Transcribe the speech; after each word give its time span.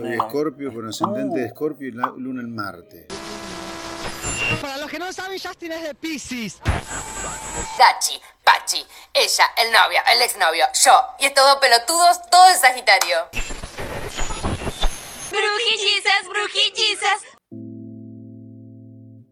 Soy 0.00 0.14
Escorpio 0.14 0.72
con 0.72 0.88
ascendente 0.88 1.40
de 1.40 1.46
Escorpio 1.46 1.88
y 1.88 1.90
luna 1.92 2.40
en 2.40 2.54
Marte. 2.54 3.06
Para 4.62 4.78
los 4.78 4.90
que 4.90 4.98
no 4.98 5.12
saben, 5.12 5.38
Justin 5.38 5.72
es 5.72 5.82
de 5.82 5.94
Pisces. 5.94 6.58
Dachi, 7.78 8.18
Pachi, 8.42 8.82
ella, 9.12 9.44
el 9.58 9.70
novio, 9.70 10.00
el 10.14 10.22
exnovio, 10.22 10.64
yo 10.82 10.92
y 11.18 11.26
estos 11.26 11.44
dos 11.44 11.56
pelotudos, 11.56 12.18
todo 12.30 12.48
es 12.48 12.60
Sagitario. 12.60 13.28
Brujillizas, 15.30 16.28
brujillizas. 16.28 17.39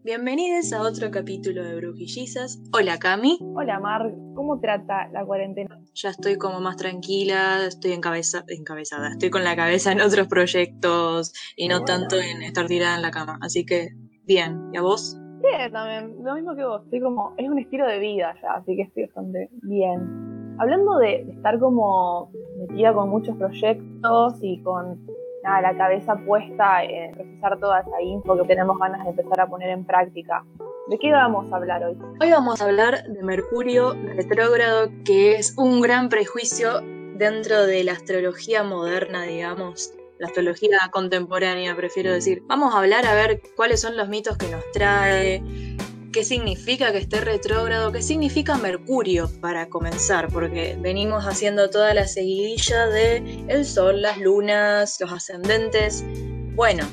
Bienvenidos 0.09 0.73
a 0.73 0.81
otro 0.81 1.11
capítulo 1.11 1.63
de 1.63 1.75
Brujillizas. 1.75 2.59
Hola 2.73 2.97
Cami. 2.97 3.37
Hola 3.55 3.79
Mar, 3.79 4.11
¿cómo 4.33 4.59
trata 4.59 5.07
la 5.09 5.23
cuarentena? 5.23 5.79
Ya 5.93 6.09
estoy 6.09 6.35
como 6.35 6.59
más 6.59 6.77
tranquila, 6.77 7.67
estoy 7.67 7.91
encabeza, 7.91 8.43
encabezada, 8.47 9.09
estoy 9.09 9.29
con 9.29 9.43
la 9.43 9.55
cabeza 9.55 9.91
en 9.91 10.01
otros 10.01 10.27
proyectos 10.27 11.31
y 11.55 11.67
no 11.67 11.85
tanto 11.85 12.15
en 12.15 12.41
estar 12.41 12.65
tirada 12.65 12.95
en 12.95 13.03
la 13.03 13.11
cama. 13.11 13.37
Así 13.43 13.67
que 13.67 13.89
bien, 14.25 14.71
¿y 14.73 14.77
a 14.77 14.81
vos? 14.81 15.15
Bien, 15.43 15.71
también, 15.71 16.15
lo 16.23 16.33
mismo 16.33 16.55
que 16.55 16.65
vos, 16.65 16.81
estoy 16.85 17.01
como, 17.01 17.35
es 17.37 17.47
un 17.47 17.59
estilo 17.59 17.85
de 17.85 17.99
vida 17.99 18.33
ya, 18.41 18.53
así 18.53 18.75
que 18.75 18.81
estoy 18.81 19.03
bastante 19.03 19.51
bien. 19.61 20.55
Hablando 20.57 20.97
de 20.97 21.21
estar 21.21 21.59
como 21.59 22.31
metida 22.57 22.95
con 22.95 23.09
muchos 23.09 23.37
proyectos 23.37 24.39
y 24.41 24.59
con 24.63 25.05
nada, 25.43 25.61
la 25.61 25.77
cabeza 25.77 26.15
puesta 26.25 26.83
en 26.83 27.11
procesar 27.11 27.59
toda 27.59 27.79
esa 27.81 28.01
info 28.01 28.37
que 28.37 28.47
tenemos 28.47 28.77
ganas 28.79 29.03
de 29.03 29.11
empezar 29.11 29.41
a 29.41 29.47
poner 29.47 29.69
en 29.69 29.85
práctica. 29.85 30.43
¿De 30.87 30.97
qué 30.97 31.11
vamos 31.11 31.51
a 31.51 31.57
hablar 31.57 31.83
hoy? 31.83 31.97
Hoy 32.19 32.31
vamos 32.31 32.61
a 32.61 32.65
hablar 32.65 33.03
de 33.03 33.23
Mercurio 33.23 33.93
retrógrado, 34.15 34.89
que 35.05 35.35
es 35.35 35.55
un 35.57 35.81
gran 35.81 36.09
prejuicio 36.09 36.81
dentro 37.15 37.65
de 37.65 37.83
la 37.83 37.91
astrología 37.93 38.63
moderna, 38.63 39.23
digamos, 39.23 39.93
la 40.17 40.27
astrología 40.27 40.77
contemporánea, 40.91 41.75
prefiero 41.75 42.11
decir. 42.11 42.43
Vamos 42.47 42.73
a 42.73 42.79
hablar 42.79 43.05
a 43.05 43.13
ver 43.13 43.41
cuáles 43.55 43.81
son 43.81 43.95
los 43.95 44.09
mitos 44.09 44.37
que 44.37 44.49
nos 44.49 44.63
trae, 44.71 45.43
qué 46.11 46.23
significa 46.23 46.91
que 46.91 46.99
esté 46.99 47.21
retrógrado, 47.21 47.91
qué 47.91 48.01
significa 48.01 48.57
Mercurio 48.57 49.29
para 49.41 49.69
comenzar, 49.69 50.27
porque 50.31 50.77
venimos 50.79 51.25
haciendo 51.25 51.69
toda 51.69 51.93
la 51.93 52.07
seguidilla 52.07 52.87
de 52.87 53.45
el 53.47 53.65
Sol, 53.65 54.01
las 54.01 54.17
lunas, 54.17 54.97
los 54.99 55.11
ascendentes. 55.11 56.03
Bueno, 56.55 56.85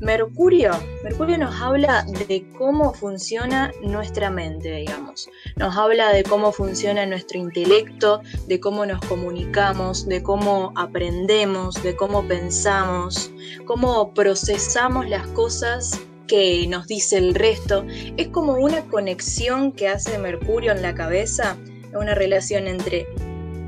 Mercurio, 0.00 0.72
Mercurio 1.02 1.38
nos 1.38 1.60
habla 1.60 2.04
de 2.28 2.44
cómo 2.58 2.92
funciona 2.92 3.72
nuestra 3.82 4.30
mente, 4.30 4.70
digamos. 4.70 5.28
Nos 5.56 5.76
habla 5.76 6.12
de 6.12 6.24
cómo 6.24 6.52
funciona 6.52 7.06
nuestro 7.06 7.38
intelecto, 7.38 8.20
de 8.46 8.60
cómo 8.60 8.84
nos 8.86 9.00
comunicamos, 9.06 10.06
de 10.06 10.22
cómo 10.22 10.72
aprendemos, 10.76 11.82
de 11.82 11.96
cómo 11.96 12.26
pensamos, 12.26 13.30
cómo 13.66 14.12
procesamos 14.14 15.08
las 15.08 15.26
cosas 15.28 15.98
que 16.26 16.66
nos 16.68 16.86
dice 16.86 17.18
el 17.18 17.34
resto. 17.34 17.84
Es 18.16 18.28
como 18.28 18.54
una 18.54 18.82
conexión 18.82 19.72
que 19.72 19.88
hace 19.88 20.18
Mercurio 20.18 20.72
en 20.72 20.82
la 20.82 20.94
cabeza, 20.94 21.56
una 21.94 22.14
relación 22.14 22.66
entre 22.66 23.06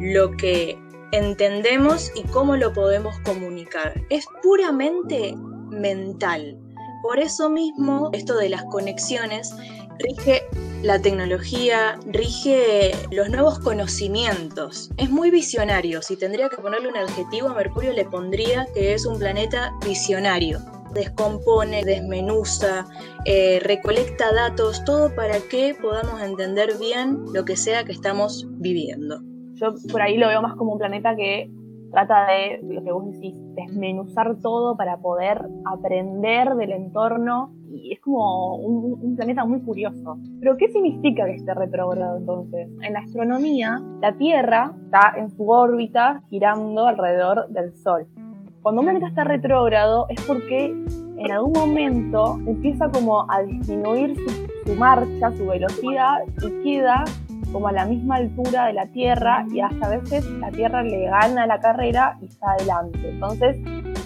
lo 0.01 0.37
que 0.37 0.79
entendemos 1.13 2.11
y 2.15 2.23
cómo 2.25 2.57
lo 2.57 2.73
podemos 2.73 3.19
comunicar. 3.21 4.03
Es 4.11 4.27
puramente 4.43 5.35
mental. 5.71 6.59
Por 7.03 7.19
eso 7.19 7.49
mismo, 7.49 8.11
esto 8.13 8.37
de 8.37 8.49
las 8.49 8.65
conexiones 8.65 9.55
rige 9.99 10.43
la 10.83 11.01
tecnología, 11.01 11.99
rige 12.07 12.93
los 13.11 13.29
nuevos 13.31 13.59
conocimientos. 13.61 14.91
Es 14.97 15.11
muy 15.11 15.31
visionario. 15.31 16.03
Si 16.03 16.17
tendría 16.17 16.49
que 16.49 16.57
ponerle 16.57 16.89
un 16.89 16.97
adjetivo 16.97 17.49
a 17.49 17.55
Mercurio, 17.55 17.93
le 17.93 18.05
pondría 18.05 18.67
que 18.75 18.95
es 18.95 19.07
un 19.07 19.19
planeta 19.19 19.73
visionario 19.85 20.76
descompone, 20.97 21.85
desmenuza, 21.85 22.87
eh, 23.25 23.61
recolecta 23.63 24.33
datos, 24.35 24.85
todo 24.85 25.15
para 25.15 25.39
que 25.51 25.75
podamos 25.81 26.21
entender 26.23 26.71
bien 26.81 27.25
lo 27.33 27.45
que 27.45 27.57
sea 27.57 27.85
que 27.85 27.93
estamos 27.93 28.47
viviendo. 28.59 29.21
Yo 29.55 29.75
por 29.91 30.03
ahí 30.03 30.17
lo 30.19 30.29
veo 30.29 30.43
más 30.43 30.57
como 30.57 30.73
un 30.73 30.79
planeta 30.79 31.15
que 31.15 31.51
trata 31.91 32.27
de, 32.27 32.61
lo 32.63 32.83
que 32.83 32.93
vos 32.93 33.11
decís, 33.13 33.35
desmenuzar 33.55 34.37
todo 34.41 34.77
para 34.77 34.99
poder 34.99 35.47
aprender 35.65 36.55
del 36.57 36.73
entorno 36.73 37.53
y 37.71 37.93
es 37.93 38.01
como 38.01 38.57
un, 38.57 38.99
un, 39.03 39.17
planeta 39.17 39.45
muy 39.45 39.61
curioso. 39.61 40.19
Pero 40.41 40.57
¿qué 40.57 40.69
significa 40.69 41.25
que 41.27 41.35
esté 41.35 41.55
retrógrado 41.55 42.19
entonces? 42.19 42.69
En 42.83 42.93
la 42.93 43.01
astronomía, 43.01 43.81
la 44.01 44.17
Tierra 44.17 44.75
está 44.85 45.15
en 45.17 45.31
su 45.31 45.49
órbita 45.49 46.23
girando 46.29 46.87
alrededor 46.87 47.49
del 47.49 47.75
Sol. 47.77 48.07
Cuando 48.67 48.81
un 48.81 48.87
planeta 48.87 49.07
está 49.07 49.23
retrógrado 49.23 50.07
es 50.09 50.21
porque 50.23 50.75
en 51.19 51.31
algún 51.31 51.53
momento 51.53 52.37
empieza 52.49 52.89
como 52.89 53.25
a 53.31 53.41
disminuir 53.43 54.17
su, 54.65 54.75
marcha, 54.75 55.31
su 55.37 55.47
velocidad 55.47 56.17
y 56.43 56.65
queda 56.65 57.05
como 57.53 57.69
a 57.69 57.73
la 57.73 57.85
misma 57.85 58.17
altura 58.17 58.67
de 58.67 58.73
la 58.73 58.87
Tierra 58.89 59.47
y 59.53 59.61
hasta 59.61 59.87
a 59.87 59.91
veces 59.91 60.29
la 60.41 60.51
Tierra 60.51 60.83
le 60.83 61.05
gana 61.05 61.47
la 61.47 61.61
carrera 61.61 62.19
y 62.21 62.25
está 62.25 62.55
adelante. 62.59 63.09
Entonces, 63.09 63.57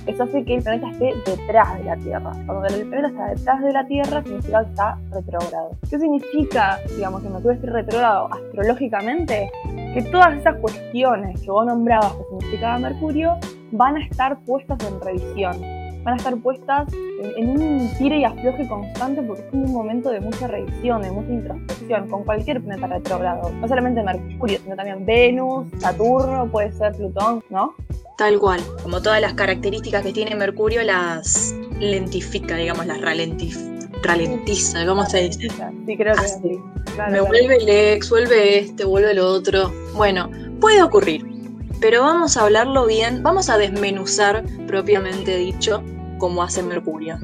eso 0.04 0.24
hace 0.24 0.44
que 0.44 0.56
el 0.56 0.62
planeta 0.62 0.90
esté 0.90 1.14
detrás 1.24 1.78
de 1.78 1.84
la 1.84 1.96
Tierra. 1.96 2.32
Cuando 2.44 2.66
el 2.66 2.86
planeta 2.86 3.08
está 3.08 3.28
detrás 3.28 3.62
de 3.62 3.72
la 3.72 3.86
Tierra, 3.86 4.22
significa 4.22 4.62
que 4.62 4.68
está 4.68 4.98
retrógrado. 5.10 5.70
¿Qué 5.88 5.98
significa, 5.98 6.78
digamos, 6.94 7.22
que 7.22 7.30
Mercurio 7.30 7.52
esté 7.52 7.66
retrógrado 7.66 8.28
astrológicamente? 8.30 9.50
Que 9.94 10.02
todas 10.12 10.36
esas 10.36 10.56
cuestiones 10.56 11.40
que 11.40 11.50
vos 11.50 11.64
nombrabas 11.64 12.12
que 12.12 12.24
significaba 12.24 12.78
Mercurio 12.78 13.38
van 13.72 13.96
a 13.96 14.04
estar 14.04 14.38
puestas 14.40 14.78
en 14.86 15.00
revisión, 15.00 15.60
van 16.04 16.14
a 16.14 16.16
estar 16.16 16.36
puestas 16.38 16.92
en, 17.36 17.48
un 17.50 17.90
tire 17.98 18.18
y 18.18 18.24
afloje 18.24 18.66
constante 18.68 19.22
porque 19.22 19.42
es 19.42 19.52
un 19.52 19.72
momento 19.72 20.10
de 20.10 20.20
mucha 20.20 20.46
revisión, 20.46 21.02
de 21.02 21.10
mucha 21.10 21.30
introspección, 21.30 22.08
con 22.08 22.24
cualquier 22.24 22.62
planeta 22.62 22.86
retrógrado. 22.86 23.50
No 23.50 23.68
solamente 23.68 24.02
Mercurio, 24.02 24.58
sino 24.62 24.76
también 24.76 25.04
Venus, 25.04 25.66
Saturno, 25.78 26.48
puede 26.50 26.72
ser 26.72 26.92
Plutón, 26.96 27.42
¿no? 27.50 27.74
Tal 28.16 28.38
cual, 28.38 28.60
como 28.82 29.00
todas 29.00 29.20
las 29.20 29.34
características 29.34 30.02
que 30.02 30.12
tiene 30.12 30.34
Mercurio 30.34 30.82
las 30.82 31.54
lentifica, 31.78 32.56
digamos, 32.56 32.86
las 32.86 33.00
ralentiza, 33.00 34.86
¿cómo 34.86 35.04
se 35.06 35.28
dice? 35.28 35.48
Sí, 35.86 35.96
creo 35.96 36.14
que 36.14 36.28
sí. 36.28 36.60
Me 37.10 37.20
vuelve 37.20 37.56
el 37.56 37.68
ex, 37.68 38.10
vuelve 38.10 38.58
este, 38.58 38.84
vuelve 38.84 39.12
el 39.12 39.20
otro. 39.20 39.72
Bueno, 39.94 40.30
puede 40.60 40.82
ocurrir, 40.82 41.24
pero 41.80 42.02
vamos 42.02 42.36
a 42.36 42.42
hablarlo 42.42 42.86
bien, 42.86 43.22
vamos 43.22 43.48
a 43.48 43.56
desmenuzar 43.56 44.44
propiamente 44.66 45.36
dicho 45.36 45.82
cómo 46.18 46.42
hace 46.42 46.62
Mercurio. 46.62 47.16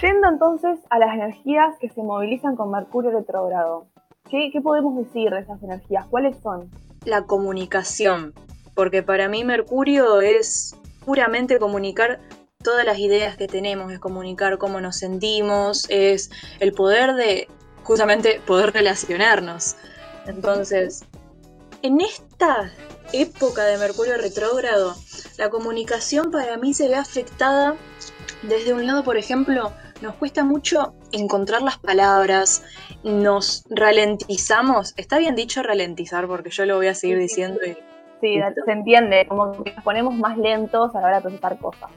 Yendo 0.00 0.28
entonces 0.28 0.80
a 0.90 0.98
las 0.98 1.14
energías 1.14 1.78
que 1.78 1.88
se 1.88 2.02
movilizan 2.02 2.56
con 2.56 2.70
Mercurio 2.70 3.12
retrógrado, 3.12 3.86
¿qué, 4.28 4.50
¿qué 4.52 4.60
podemos 4.60 4.96
decir 4.96 5.30
de 5.30 5.40
esas 5.40 5.62
energías? 5.62 6.06
¿Cuáles 6.06 6.36
son? 6.38 6.70
La 7.04 7.22
comunicación, 7.22 8.34
porque 8.74 9.02
para 9.02 9.28
mí 9.28 9.44
Mercurio 9.44 10.20
es 10.20 10.76
puramente 11.04 11.58
comunicar 11.60 12.20
todas 12.62 12.84
las 12.84 12.98
ideas 12.98 13.36
que 13.36 13.46
tenemos, 13.46 13.92
es 13.92 14.00
comunicar 14.00 14.58
cómo 14.58 14.80
nos 14.80 14.96
sentimos, 14.96 15.88
es 15.88 16.30
el 16.58 16.72
poder 16.72 17.14
de 17.14 17.48
justamente 17.86 18.40
poder 18.46 18.72
relacionarnos. 18.72 19.76
Entonces, 20.26 21.04
en 21.82 22.00
esta 22.00 22.72
época 23.12 23.64
de 23.64 23.78
Mercurio 23.78 24.16
retrógrado, 24.16 24.94
la 25.38 25.50
comunicación 25.50 26.30
para 26.30 26.56
mí 26.56 26.74
se 26.74 26.88
ve 26.88 26.96
afectada 26.96 27.76
desde 28.42 28.74
un 28.74 28.86
lado, 28.86 29.04
por 29.04 29.16
ejemplo, 29.16 29.72
nos 30.02 30.14
cuesta 30.16 30.44
mucho 30.44 30.94
encontrar 31.12 31.62
las 31.62 31.78
palabras, 31.78 32.64
nos 33.02 33.64
ralentizamos. 33.70 34.92
Está 34.96 35.18
bien 35.18 35.34
dicho 35.34 35.62
ralentizar 35.62 36.26
porque 36.26 36.50
yo 36.50 36.66
lo 36.66 36.76
voy 36.76 36.88
a 36.88 36.94
seguir 36.94 37.18
diciendo. 37.18 37.60
Sí, 38.20 38.38
se 38.64 38.72
entiende, 38.72 39.26
como 39.28 39.62
que 39.62 39.72
nos 39.72 39.84
ponemos 39.84 40.14
más 40.14 40.36
lentos 40.38 40.94
a 40.94 41.00
la 41.00 41.06
hora 41.06 41.16
de 41.16 41.22
procesar 41.22 41.58
cosas. 41.58 41.90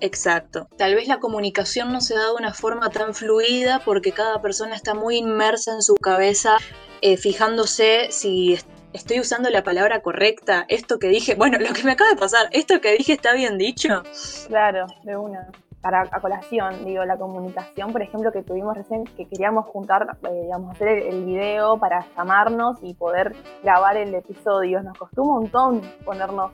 Exacto. 0.00 0.68
Tal 0.76 0.94
vez 0.94 1.08
la 1.08 1.20
comunicación 1.20 1.92
no 1.92 2.00
se 2.00 2.14
da 2.14 2.26
de 2.26 2.34
una 2.38 2.54
forma 2.54 2.90
tan 2.90 3.14
fluida 3.14 3.80
porque 3.84 4.12
cada 4.12 4.40
persona 4.40 4.74
está 4.74 4.94
muy 4.94 5.16
inmersa 5.16 5.72
en 5.72 5.82
su 5.82 5.94
cabeza, 5.94 6.56
eh, 7.02 7.16
fijándose 7.16 8.08
si 8.10 8.58
estoy 8.92 9.20
usando 9.20 9.50
la 9.50 9.62
palabra 9.62 10.00
correcta, 10.00 10.64
esto 10.68 10.98
que 10.98 11.08
dije, 11.08 11.34
bueno, 11.34 11.58
lo 11.58 11.72
que 11.72 11.84
me 11.84 11.92
acaba 11.92 12.10
de 12.10 12.16
pasar, 12.16 12.48
esto 12.52 12.80
que 12.80 12.96
dije 12.96 13.12
está 13.12 13.34
bien 13.34 13.58
dicho. 13.58 14.02
Claro, 14.48 14.86
de 15.04 15.16
una. 15.16 15.48
Para 15.82 16.02
a 16.02 16.20
colación, 16.20 16.84
digo, 16.84 17.06
la 17.06 17.16
comunicación, 17.16 17.90
por 17.90 18.02
ejemplo, 18.02 18.30
que 18.32 18.42
tuvimos 18.42 18.76
recién, 18.76 19.04
que 19.16 19.26
queríamos 19.26 19.64
juntar, 19.64 20.18
eh, 20.28 20.42
digamos, 20.42 20.72
hacer 20.72 20.88
el, 20.88 21.02
el, 21.14 21.24
video 21.24 21.78
para 21.78 22.06
llamarnos 22.14 22.76
y 22.82 22.92
poder 22.92 23.34
grabar 23.62 23.96
el 23.96 24.14
episodio. 24.14 24.82
Nos 24.82 24.98
costó 24.98 25.22
un 25.22 25.28
montón 25.28 25.80
ponernos 26.04 26.52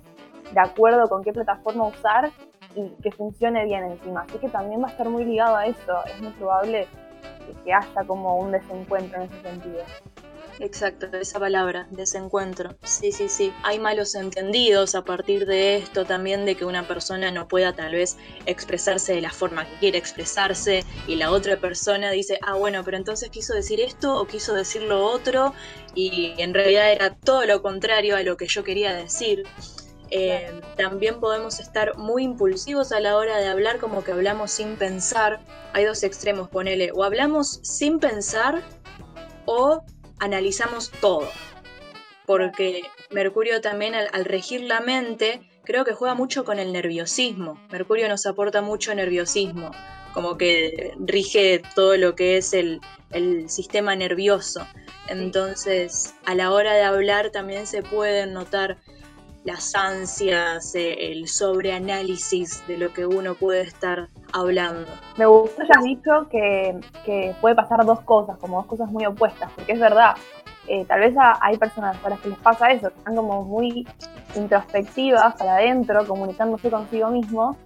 de 0.52 0.60
acuerdo 0.60 1.08
con 1.08 1.24
qué 1.24 1.32
plataforma 1.32 1.88
usar 1.88 2.30
y 2.76 2.90
que 3.02 3.10
funcione 3.10 3.64
bien 3.64 3.84
encima. 3.84 4.22
Así 4.28 4.38
que 4.38 4.48
también 4.50 4.82
va 4.82 4.88
a 4.88 4.90
estar 4.90 5.08
muy 5.08 5.24
ligado 5.24 5.56
a 5.56 5.66
eso. 5.66 6.04
Es 6.06 6.20
muy 6.20 6.32
probable 6.32 6.88
que 7.64 7.72
haya 7.74 8.06
como 8.06 8.38
un 8.38 8.52
desencuentro 8.52 9.22
en 9.22 9.30
ese 9.30 9.42
sentido. 9.42 9.84
exacto, 10.58 11.06
esa 11.18 11.38
palabra, 11.38 11.86
desencuentro. 11.90 12.76
Sí, 12.82 13.12
sí, 13.12 13.28
sí. 13.28 13.52
Hay 13.62 13.78
malos 13.78 14.14
entendidos 14.14 14.94
a 14.94 15.04
partir 15.04 15.46
de 15.46 15.76
esto 15.76 16.04
también 16.06 16.44
de 16.46 16.56
que 16.56 16.64
una 16.64 16.86
persona 16.86 17.30
no 17.30 17.48
pueda 17.48 17.74
tal 17.74 17.92
vez 17.92 18.16
expresarse 18.46 19.14
de 19.14 19.20
la 19.20 19.30
forma 19.32 19.66
que 19.66 19.76
quiere 19.78 19.98
expresarse 19.98 20.84
y 21.06 21.16
la 21.16 21.30
otra 21.30 21.58
persona 21.58 22.10
dice, 22.10 22.38
ah, 22.42 22.54
bueno, 22.54 22.82
pero 22.84 22.96
entonces 22.96 23.30
quiso 23.30 23.54
decir 23.54 23.80
esto 23.80 24.20
o 24.20 24.26
quiso 24.26 24.54
decir 24.54 24.82
lo 24.82 25.04
otro 25.04 25.54
y 25.94 26.34
en 26.38 26.54
realidad 26.54 26.92
era 26.92 27.14
todo 27.14 27.44
lo 27.46 27.62
contrario 27.62 28.16
a 28.16 28.22
lo 28.22 28.36
que 28.36 28.46
yo 28.46 28.64
quería 28.64 28.94
decir. 28.94 29.44
Eh, 30.10 30.60
también 30.76 31.20
podemos 31.20 31.58
estar 31.58 31.96
muy 31.96 32.22
impulsivos 32.22 32.92
a 32.92 33.00
la 33.00 33.16
hora 33.16 33.38
de 33.38 33.48
hablar, 33.48 33.78
como 33.78 34.04
que 34.04 34.12
hablamos 34.12 34.52
sin 34.52 34.76
pensar. 34.76 35.40
Hay 35.72 35.84
dos 35.84 36.02
extremos, 36.02 36.48
ponele, 36.48 36.92
o 36.92 37.02
hablamos 37.04 37.60
sin 37.62 37.98
pensar 37.98 38.62
o 39.46 39.82
analizamos 40.18 40.90
todo. 41.00 41.28
Porque 42.26 42.82
Mercurio 43.10 43.60
también 43.60 43.94
al, 43.94 44.24
regir 44.24 44.62
la 44.62 44.80
mente, 44.80 45.48
creo 45.64 45.84
que 45.84 45.92
juega 45.92 46.14
mucho 46.14 46.44
con 46.44 46.58
el 46.58 46.72
nerviosismo. 46.72 47.60
Mercurio 47.70 48.08
nos 48.08 48.26
aporta 48.26 48.62
mucho 48.62 48.94
nerviosismo, 48.94 49.70
como 50.12 50.36
que 50.36 50.92
rige 50.98 51.62
todo 51.74 51.96
lo 51.96 52.14
que 52.14 52.36
es 52.36 52.52
el, 52.52 52.80
el 53.10 53.48
sistema 53.48 53.94
nervioso. 53.94 54.66
Entonces, 55.08 56.14
a 56.24 56.34
la 56.34 56.50
hora 56.50 56.74
de 56.74 56.82
hablar 56.82 57.30
también 57.30 57.66
se 57.66 57.82
pueden 57.82 58.32
notar 58.32 58.78
las 59.46 59.76
ansias, 59.76 60.74
eh, 60.74 61.12
el 61.12 61.28
sobreanálisis 61.28 62.66
de 62.66 62.78
lo 62.78 62.92
que 62.92 63.06
uno 63.06 63.34
puede 63.34 63.62
estar 63.62 64.08
hablando. 64.32 64.90
Me 65.16 65.24
gusta 65.24 65.64
que 65.64 65.70
has 65.78 65.84
dicho 65.84 66.28
que, 66.28 66.80
que, 67.04 67.34
puede 67.40 67.54
pasar 67.54 67.86
dos 67.86 68.00
cosas, 68.00 68.36
como 68.38 68.56
dos 68.56 68.66
cosas 68.66 68.90
muy 68.90 69.06
opuestas, 69.06 69.50
porque 69.54 69.72
es 69.72 69.80
verdad, 69.80 70.16
eh, 70.66 70.84
tal 70.86 70.98
vez 70.98 71.14
hay 71.40 71.56
personas 71.58 71.96
a 72.04 72.10
las 72.10 72.20
que 72.20 72.30
les 72.30 72.38
pasa 72.38 72.72
eso, 72.72 72.90
que 72.90 72.98
están 72.98 73.14
como 73.14 73.44
muy 73.44 73.86
introspectivas 74.34 75.36
para 75.36 75.54
adentro, 75.54 76.04
comunicándose 76.04 76.68
consigo 76.68 77.08
mismo, 77.10 77.56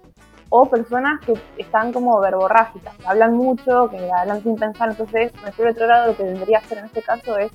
o 0.49 0.69
personas 0.69 1.19
que 1.21 1.33
están 1.57 1.91
como 1.91 2.19
verborrágicas, 2.19 2.95
que 2.95 3.07
hablan 3.07 3.33
mucho, 3.33 3.89
que 3.89 4.07
hablan 4.11 4.43
sin 4.43 4.55
pensar, 4.55 4.91
entonces, 4.91 5.31
en 5.57 5.67
otro 5.67 5.87
lado 5.87 6.07
lo 6.11 6.17
que 6.17 6.25
tendría 6.25 6.59
que 6.59 6.65
hacer 6.65 6.77
en 6.77 6.85
este 6.85 7.01
caso 7.01 7.39
es 7.39 7.51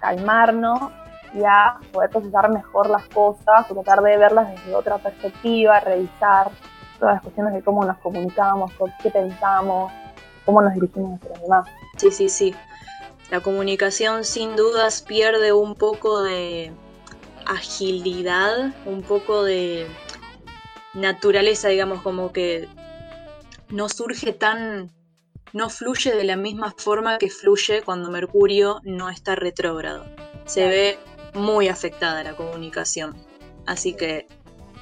calmarnos 0.00 0.92
y 1.34 1.42
a 1.44 1.78
poder 1.92 2.10
procesar 2.10 2.50
mejor 2.50 2.90
las 2.90 3.06
cosas, 3.08 3.66
tratar 3.68 4.02
de 4.02 4.16
verlas 4.16 4.50
desde 4.50 4.74
otra 4.74 4.98
perspectiva, 4.98 5.80
revisar 5.80 6.50
todas 6.98 7.14
las 7.14 7.22
cuestiones 7.22 7.54
de 7.54 7.62
cómo 7.62 7.84
nos 7.84 7.98
comunicamos, 7.98 8.72
qué 9.02 9.10
pensamos, 9.10 9.92
cómo 10.44 10.62
nos 10.62 10.74
dirigimos 10.74 11.18
hacia 11.18 11.30
los 11.30 11.42
demás. 11.42 11.68
Sí, 11.96 12.10
sí, 12.10 12.28
sí. 12.28 12.54
La 13.30 13.40
comunicación 13.40 14.24
sin 14.24 14.56
dudas 14.56 15.02
pierde 15.02 15.52
un 15.52 15.74
poco 15.74 16.22
de 16.22 16.72
agilidad, 17.46 18.72
un 18.86 19.02
poco 19.02 19.44
de 19.44 19.86
naturaleza, 20.94 21.68
digamos, 21.68 22.02
como 22.02 22.32
que 22.32 22.68
no 23.68 23.88
surge 23.88 24.32
tan, 24.32 24.90
no 25.52 25.68
fluye 25.68 26.14
de 26.14 26.24
la 26.24 26.36
misma 26.36 26.74
forma 26.76 27.18
que 27.18 27.30
fluye 27.30 27.82
cuando 27.82 28.10
Mercurio 28.10 28.80
no 28.84 29.10
está 29.10 29.34
retrógrado. 29.34 30.06
Se 30.46 30.66
ve 30.66 30.98
muy 31.34 31.68
afectada 31.68 32.22
la 32.22 32.34
comunicación. 32.34 33.16
Así 33.66 33.94
que 33.94 34.26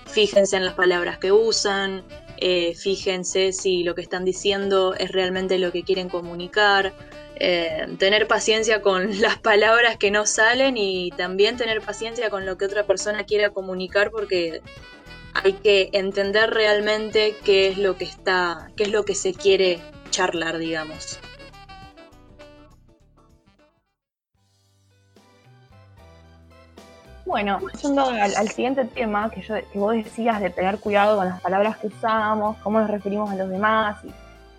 fíjense 0.06 0.56
en 0.56 0.64
las 0.64 0.74
palabras 0.74 1.18
que 1.18 1.32
usan, 1.32 2.04
eh, 2.38 2.74
fíjense 2.74 3.52
si 3.52 3.82
lo 3.82 3.94
que 3.94 4.02
están 4.02 4.24
diciendo 4.24 4.94
es 4.94 5.10
realmente 5.10 5.58
lo 5.58 5.72
que 5.72 5.82
quieren 5.82 6.08
comunicar, 6.08 6.92
eh, 7.38 7.86
tener 7.98 8.26
paciencia 8.26 8.80
con 8.80 9.20
las 9.20 9.38
palabras 9.38 9.96
que 9.96 10.10
no 10.10 10.26
salen 10.26 10.76
y 10.76 11.10
también 11.10 11.56
tener 11.56 11.80
paciencia 11.82 12.30
con 12.30 12.46
lo 12.46 12.56
que 12.56 12.64
otra 12.64 12.84
persona 12.84 13.24
quiera 13.24 13.50
comunicar 13.50 14.10
porque 14.10 14.62
hay 15.34 15.52
que 15.52 15.90
entender 15.92 16.50
realmente 16.50 17.36
qué 17.44 17.68
es 17.68 17.78
lo 17.78 17.96
que 17.96 18.04
está, 18.04 18.70
qué 18.76 18.84
es 18.84 18.90
lo 18.90 19.04
que 19.04 19.14
se 19.14 19.34
quiere 19.34 19.80
charlar, 20.10 20.58
digamos. 20.58 21.18
Bueno, 27.26 27.58
yendo 27.82 28.06
al, 28.08 28.48
siguiente 28.50 28.84
tema 28.84 29.28
que, 29.30 29.42
yo, 29.42 29.56
que 29.72 29.78
vos 29.80 29.94
decías 29.94 30.40
de 30.40 30.48
tener 30.48 30.78
cuidado 30.78 31.16
con 31.16 31.28
las 31.28 31.40
palabras 31.40 31.76
que 31.78 31.88
usamos, 31.88 32.56
cómo 32.62 32.78
nos 32.78 32.88
referimos 32.88 33.28
a 33.28 33.34
los 33.34 33.50
demás 33.50 33.96
y 34.04 34.12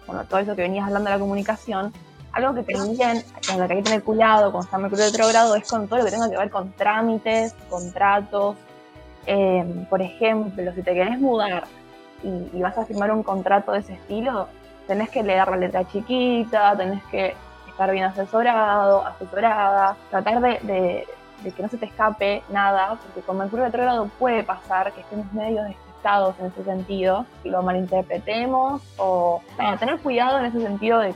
bueno, 0.05 0.25
todo 0.25 0.41
eso 0.41 0.53
que 0.53 0.63
venías 0.63 0.85
hablando 0.85 1.09
de 1.09 1.15
la 1.15 1.19
comunicación, 1.19 1.93
algo 2.33 2.53
que 2.53 2.63
también 2.63 3.23
con 3.47 3.59
lo 3.59 3.67
que 3.67 3.73
hay 3.73 3.79
que 3.79 3.83
tener 3.85 4.03
cuidado 4.03 4.51
cuando 4.51 4.65
está 4.65 4.77
Mercurio 4.77 5.05
retrogrado 5.05 5.55
es 5.55 5.67
con 5.69 5.87
todo 5.87 5.99
lo 5.99 6.05
que 6.05 6.11
tenga 6.11 6.29
que 6.29 6.37
ver 6.37 6.49
con 6.49 6.73
trámites, 6.73 7.55
contratos. 7.69 8.57
Eh, 9.25 9.85
por 9.89 10.01
ejemplo, 10.01 10.71
si 10.73 10.83
te 10.83 10.93
querés 10.93 11.19
mudar 11.19 11.63
y, 12.21 12.61
vas 12.61 12.77
a 12.77 12.85
firmar 12.85 13.11
un 13.11 13.23
contrato 13.23 13.71
de 13.71 13.79
ese 13.79 13.93
estilo, 13.93 14.49
tenés 14.87 15.09
que 15.09 15.23
leer 15.23 15.47
la 15.47 15.57
letra 15.57 15.87
chiquita, 15.87 16.75
tenés 16.75 17.03
que 17.05 17.33
estar 17.69 17.91
bien 17.91 18.05
asesorado, 18.05 19.05
asesorada, 19.05 19.95
tratar 20.09 20.41
de 20.41 20.59
de 20.63 21.07
que 21.43 21.61
no 21.61 21.69
se 21.69 21.77
te 21.77 21.85
escape 21.85 22.43
nada, 22.49 22.97
porque 23.03 23.21
con 23.21 23.37
Mercurio 23.37 23.65
retrógrado 23.65 24.09
puede 24.19 24.43
pasar 24.43 24.91
que 24.93 25.01
estemos 25.01 25.31
medio 25.33 25.63
despistados 25.63 26.35
en 26.39 26.47
ese 26.47 26.63
sentido, 26.63 27.25
y 27.43 27.49
lo 27.49 27.63
malinterpretemos, 27.63 28.81
o 28.97 29.41
tener 29.79 29.99
cuidado 29.99 30.39
en 30.39 30.45
ese 30.45 30.61
sentido 30.61 30.99
de 30.99 31.13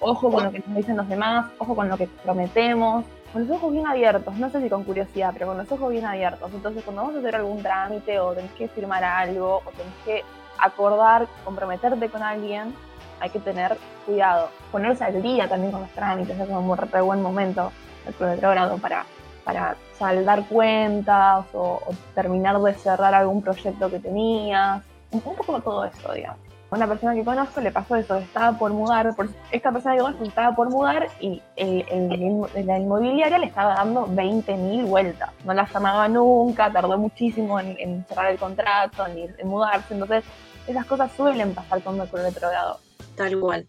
ojo 0.00 0.30
con 0.30 0.44
lo 0.44 0.52
que 0.52 0.58
nos 0.66 0.76
dicen 0.76 0.96
los 0.96 1.08
demás, 1.08 1.46
ojo 1.58 1.74
con 1.74 1.88
lo 1.88 1.96
que 1.96 2.06
prometemos, 2.06 3.04
con 3.32 3.46
los 3.46 3.56
ojos 3.56 3.72
bien 3.72 3.86
abiertos, 3.86 4.34
no 4.36 4.50
sé 4.50 4.60
si 4.60 4.68
con 4.68 4.84
curiosidad, 4.84 5.30
pero 5.32 5.46
con 5.46 5.58
los 5.58 5.70
ojos 5.70 5.90
bien 5.90 6.04
abiertos. 6.04 6.50
Entonces, 6.52 6.84
cuando 6.84 7.02
vamos 7.02 7.16
a 7.16 7.18
hacer 7.20 7.36
algún 7.36 7.62
trámite 7.62 8.18
o 8.20 8.32
tenés 8.32 8.52
que 8.52 8.68
firmar 8.68 9.04
algo 9.04 9.62
o 9.64 9.70
tenés 9.70 9.94
que 10.04 10.24
acordar, 10.58 11.26
comprometerte 11.44 12.08
con 12.08 12.22
alguien, 12.22 12.74
hay 13.20 13.30
que 13.30 13.40
tener 13.40 13.76
cuidado. 14.04 14.50
Ponerse 14.70 15.04
al 15.04 15.22
día 15.22 15.48
también 15.48 15.72
con 15.72 15.80
los 15.82 15.90
trámites, 15.90 16.38
es 16.38 16.48
un 16.48 16.76
re 16.76 17.00
buen 17.00 17.22
momento 17.22 17.72
el 18.06 18.14
retrógrado 18.14 18.78
para 18.78 19.04
para 19.46 19.76
saldar 19.96 20.44
cuentas 20.48 21.46
o, 21.54 21.80
terminar 22.16 22.60
de 22.60 22.74
cerrar 22.74 23.14
algún 23.14 23.40
proyecto 23.40 23.88
que 23.88 24.00
tenías, 24.00 24.82
un, 25.12 25.20
poco 25.20 25.60
todo 25.60 25.84
eso, 25.84 26.12
digamos. 26.12 26.40
Una 26.68 26.88
persona 26.88 27.14
que 27.14 27.24
conozco 27.24 27.60
le 27.60 27.70
pasó 27.70 27.94
eso, 27.94 28.16
estaba 28.16 28.58
por 28.58 28.72
mudar, 28.72 29.14
esta 29.52 29.70
persona 29.70 29.94
que 29.94 30.00
conozco 30.00 30.24
estaba 30.24 30.56
por 30.56 30.68
mudar 30.68 31.06
y 31.20 31.40
la 31.56 32.78
inmobiliaria 32.78 33.38
le 33.38 33.46
estaba 33.46 33.76
dando 33.76 34.08
20.000 34.08 34.84
vueltas. 34.84 35.30
No 35.44 35.54
la 35.54 35.64
llamaba 35.72 36.08
nunca, 36.08 36.72
tardó 36.72 36.98
muchísimo 36.98 37.60
en, 37.60 38.04
cerrar 38.08 38.32
el 38.32 38.38
contrato, 38.38 39.06
en, 39.06 39.32
en, 39.38 39.46
mudarse. 39.46 39.94
Entonces, 39.94 40.24
esas 40.66 40.84
cosas 40.86 41.12
suelen 41.12 41.54
pasar 41.54 41.80
con 41.82 41.96
Mercurio 41.96 42.26
retrogrado. 42.26 42.80
Tal 43.14 43.38
cual. 43.38 43.68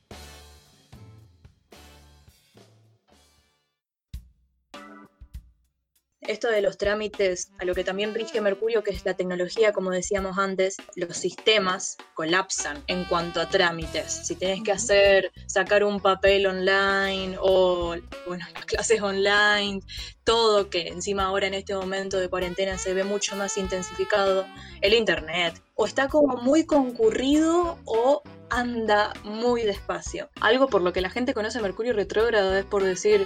Esto 6.27 6.49
de 6.49 6.61
los 6.61 6.77
trámites, 6.77 7.51
a 7.59 7.65
lo 7.65 7.73
que 7.73 7.83
también 7.83 8.13
rige 8.13 8.41
Mercurio, 8.41 8.83
que 8.83 8.91
es 8.91 9.05
la 9.05 9.15
tecnología, 9.15 9.71
como 9.71 9.91
decíamos 9.91 10.37
antes, 10.37 10.77
los 10.95 11.17
sistemas 11.17 11.97
colapsan 12.13 12.83
en 12.87 13.05
cuanto 13.05 13.41
a 13.41 13.49
trámites. 13.49 14.11
Si 14.23 14.35
tenés 14.35 14.61
que 14.63 14.71
hacer, 14.71 15.31
sacar 15.47 15.83
un 15.83 15.99
papel 15.99 16.45
online 16.45 17.37
o, 17.39 17.95
bueno, 18.27 18.45
las 18.53 18.65
clases 18.65 19.01
online, 19.01 19.81
todo 20.23 20.69
que 20.69 20.89
encima 20.89 21.25
ahora 21.25 21.47
en 21.47 21.53
este 21.53 21.73
momento 21.73 22.17
de 22.19 22.29
cuarentena 22.29 22.77
se 22.77 22.93
ve 22.93 23.03
mucho 23.03 23.35
más 23.35 23.57
intensificado, 23.57 24.45
el 24.81 24.93
internet, 24.93 25.61
o 25.75 25.85
está 25.85 26.07
como 26.07 26.37
muy 26.37 26.65
concurrido 26.65 27.77
o 27.85 28.21
anda 28.49 29.13
muy 29.23 29.63
despacio. 29.63 30.29
Algo 30.41 30.67
por 30.67 30.81
lo 30.81 30.93
que 30.93 31.01
la 31.01 31.09
gente 31.09 31.33
conoce 31.33 31.61
Mercurio 31.61 31.93
retrógrado 31.93 32.55
es 32.55 32.65
por 32.65 32.83
decir, 32.83 33.25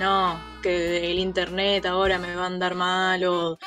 no, 0.00 0.40
que 0.62 1.10
el 1.10 1.18
internet 1.18 1.84
ahora 1.84 2.18
me 2.18 2.34
va 2.34 2.44
a 2.44 2.46
andar 2.46 2.74
mal 2.74 3.22
o, 3.24 3.58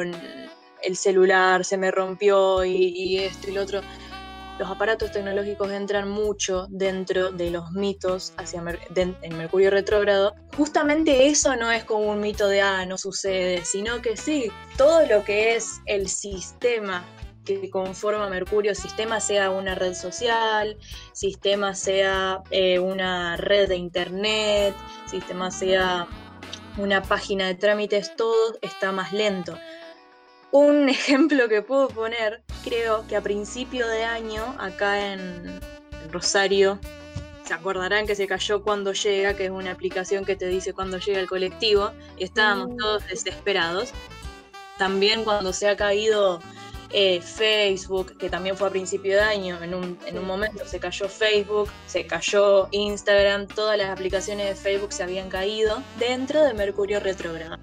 el 0.00 0.96
celular 0.96 1.64
se 1.64 1.76
me 1.76 1.90
rompió 1.90 2.64
y, 2.64 3.18
esto 3.18 3.50
y 3.50 3.54
lo 3.54 3.62
otro. 3.62 3.80
Los 4.58 4.70
aparatos 4.70 5.12
tecnológicos 5.12 5.70
entran 5.70 6.08
mucho 6.08 6.66
dentro 6.68 7.30
de 7.32 7.50
los 7.50 7.70
mitos 7.72 8.32
hacia 8.36 8.62
en 9.22 9.36
Mercurio 9.36 9.70
retrógrado. 9.70 10.34
Justamente 10.56 11.26
eso 11.26 11.54
no 11.56 11.70
es 11.70 11.84
como 11.84 12.10
un 12.10 12.20
mito 12.20 12.48
de, 12.48 12.62
ah, 12.62 12.86
no 12.86 12.96
sucede, 12.96 13.64
sino 13.64 14.00
que 14.00 14.16
sí, 14.16 14.50
todo 14.76 15.06
lo 15.06 15.22
que 15.24 15.56
es 15.56 15.80
el 15.86 16.08
sistema 16.08 17.04
que 17.56 17.70
conforma 17.70 18.28
Mercurio, 18.28 18.74
sistema 18.74 19.20
sea 19.20 19.50
una 19.50 19.74
red 19.74 19.94
social, 19.94 20.76
sistema 21.12 21.74
sea 21.74 22.42
eh, 22.50 22.78
una 22.78 23.36
red 23.36 23.68
de 23.68 23.76
internet, 23.76 24.74
sistema 25.06 25.50
sea 25.50 26.06
una 26.76 27.02
página 27.02 27.46
de 27.46 27.54
trámites, 27.54 28.14
todo 28.16 28.58
está 28.60 28.92
más 28.92 29.12
lento. 29.12 29.58
Un 30.50 30.88
ejemplo 30.88 31.48
que 31.48 31.62
puedo 31.62 31.88
poner, 31.88 32.42
creo 32.64 33.06
que 33.08 33.16
a 33.16 33.20
principio 33.20 33.88
de 33.88 34.04
año, 34.04 34.54
acá 34.58 35.12
en 35.12 35.60
Rosario, 36.12 36.78
se 37.44 37.54
acordarán 37.54 38.06
que 38.06 38.14
se 38.14 38.26
cayó 38.26 38.62
cuando 38.62 38.92
llega, 38.92 39.34
que 39.34 39.46
es 39.46 39.50
una 39.50 39.70
aplicación 39.72 40.26
que 40.26 40.36
te 40.36 40.46
dice 40.46 40.74
cuando 40.74 40.98
llega 40.98 41.18
el 41.18 41.26
colectivo, 41.26 41.92
y 42.18 42.24
estábamos 42.24 42.68
Mm. 42.70 42.76
todos 42.76 43.06
desesperados. 43.08 43.92
También 44.76 45.24
cuando 45.24 45.52
se 45.52 45.68
ha 45.68 45.76
caído 45.76 46.40
eh, 46.90 47.20
Facebook, 47.20 48.16
que 48.16 48.30
también 48.30 48.56
fue 48.56 48.68
a 48.68 48.70
principio 48.70 49.16
de 49.16 49.20
año, 49.20 49.62
en 49.62 49.74
un, 49.74 49.98
en 50.06 50.18
un 50.18 50.26
momento 50.26 50.64
se 50.64 50.80
cayó 50.80 51.08
Facebook, 51.08 51.68
se 51.86 52.06
cayó 52.06 52.68
Instagram, 52.70 53.46
todas 53.46 53.76
las 53.76 53.90
aplicaciones 53.90 54.48
de 54.48 54.54
Facebook 54.54 54.92
se 54.92 55.02
habían 55.02 55.28
caído 55.28 55.82
dentro 55.98 56.42
de 56.42 56.54
Mercurio 56.54 57.00
retrógrado. 57.00 57.56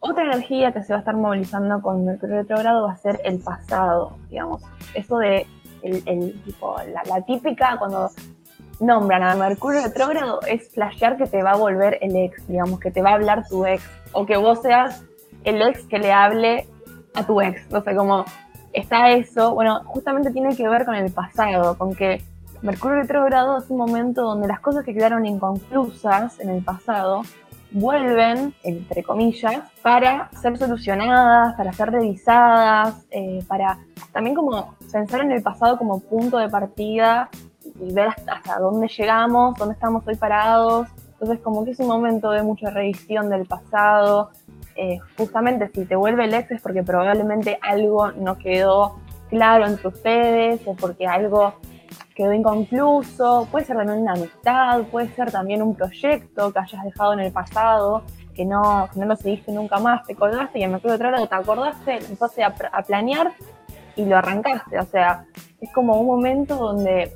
Otra 0.00 0.24
energía 0.24 0.72
que 0.72 0.82
se 0.82 0.92
va 0.92 0.98
a 0.98 1.00
estar 1.00 1.16
movilizando 1.16 1.82
con 1.82 2.04
Mercurio 2.04 2.36
retrógrado 2.36 2.84
va 2.84 2.92
a 2.92 2.96
ser 2.96 3.20
el 3.24 3.40
pasado, 3.40 4.16
digamos. 4.30 4.62
Eso 4.94 5.18
de 5.18 5.46
el, 5.82 6.02
el 6.06 6.42
tipo, 6.44 6.76
la, 6.92 7.02
la 7.04 7.24
típica 7.24 7.76
cuando 7.78 8.10
nombran 8.80 9.22
a 9.22 9.34
Mercurio 9.34 9.82
retrógrado 9.82 10.40
es 10.42 10.70
flashear 10.70 11.16
que 11.16 11.26
te 11.26 11.42
va 11.42 11.52
a 11.52 11.56
volver 11.56 11.98
el 12.00 12.14
ex, 12.16 12.46
digamos, 12.46 12.80
que 12.80 12.90
te 12.90 13.02
va 13.02 13.10
a 13.10 13.14
hablar 13.14 13.46
tu 13.48 13.66
ex. 13.66 13.82
O 14.12 14.26
que 14.26 14.36
vos 14.36 14.62
seas 14.62 15.04
el 15.44 15.60
ex 15.62 15.84
que 15.86 15.98
le 15.98 16.12
hable 16.12 16.66
a 17.14 17.24
tu 17.24 17.40
ex. 17.40 17.70
No 17.70 17.82
sé, 17.82 17.94
como 17.94 18.24
está 18.72 19.10
eso. 19.10 19.54
Bueno, 19.54 19.82
justamente 19.84 20.30
tiene 20.30 20.56
que 20.56 20.68
ver 20.68 20.84
con 20.84 20.94
el 20.94 21.10
pasado, 21.12 21.76
con 21.76 21.94
que 21.94 22.22
Mercurio 22.62 22.96
retrógrado 22.96 23.58
es 23.58 23.70
un 23.70 23.76
momento 23.76 24.22
donde 24.22 24.48
las 24.48 24.60
cosas 24.60 24.84
que 24.84 24.92
quedaron 24.92 25.24
inconclusas 25.26 26.40
en 26.40 26.50
el 26.50 26.64
pasado 26.64 27.22
vuelven, 27.70 28.54
entre 28.64 29.02
comillas, 29.02 29.62
para 29.82 30.30
ser 30.40 30.56
solucionadas, 30.56 31.54
para 31.54 31.72
ser 31.72 31.90
revisadas, 31.90 33.06
eh, 33.10 33.44
para 33.46 33.78
también 34.12 34.34
como 34.34 34.74
pensar 34.90 35.20
en 35.20 35.32
el 35.32 35.42
pasado 35.42 35.78
como 35.78 36.00
punto 36.00 36.38
de 36.38 36.48
partida 36.48 37.28
y 37.80 37.92
ver 37.92 38.08
hasta, 38.08 38.58
dónde 38.58 38.88
llegamos, 38.88 39.56
dónde 39.58 39.74
estamos 39.74 40.06
hoy 40.06 40.16
parados. 40.16 40.88
Entonces 41.12 41.40
como 41.40 41.64
que 41.64 41.72
es 41.72 41.80
un 41.80 41.88
momento 41.88 42.30
de 42.30 42.42
mucha 42.42 42.70
revisión 42.70 43.28
del 43.30 43.46
pasado. 43.46 44.30
Eh, 44.76 44.98
justamente 45.16 45.70
si 45.74 45.84
te 45.84 45.96
vuelve 45.96 46.24
el 46.24 46.34
ex 46.34 46.52
es 46.52 46.62
porque 46.62 46.82
probablemente 46.82 47.58
algo 47.62 48.12
no 48.12 48.38
quedó 48.38 48.96
claro 49.28 49.66
entre 49.66 49.88
ustedes 49.88 50.60
o 50.66 50.74
porque 50.74 51.06
algo 51.06 51.54
quedó 52.18 52.32
inconcluso, 52.32 53.46
puede 53.48 53.64
ser 53.64 53.76
también 53.76 54.00
una 54.00 54.12
amistad, 54.12 54.82
puede 54.90 55.08
ser 55.14 55.30
también 55.30 55.62
un 55.62 55.76
proyecto 55.76 56.52
que 56.52 56.58
hayas 56.58 56.82
dejado 56.82 57.12
en 57.12 57.20
el 57.20 57.30
pasado, 57.30 58.02
que 58.34 58.44
no, 58.44 58.88
no 58.96 59.06
lo 59.06 59.14
seguiste 59.14 59.52
nunca 59.52 59.78
más, 59.78 60.04
te 60.04 60.16
colgaste 60.16 60.58
y 60.58 60.64
en 60.64 60.72
Mercurio 60.72 60.96
otro 60.96 61.12
lado 61.12 61.28
te 61.28 61.34
acordaste, 61.36 61.98
empezaste 61.98 62.42
a, 62.42 62.52
planear 62.84 63.32
y 63.94 64.04
lo 64.04 64.16
arrancaste. 64.16 64.80
O 64.80 64.86
sea, 64.86 65.26
es 65.60 65.72
como 65.72 66.00
un 66.00 66.06
momento 66.08 66.56
donde, 66.56 67.12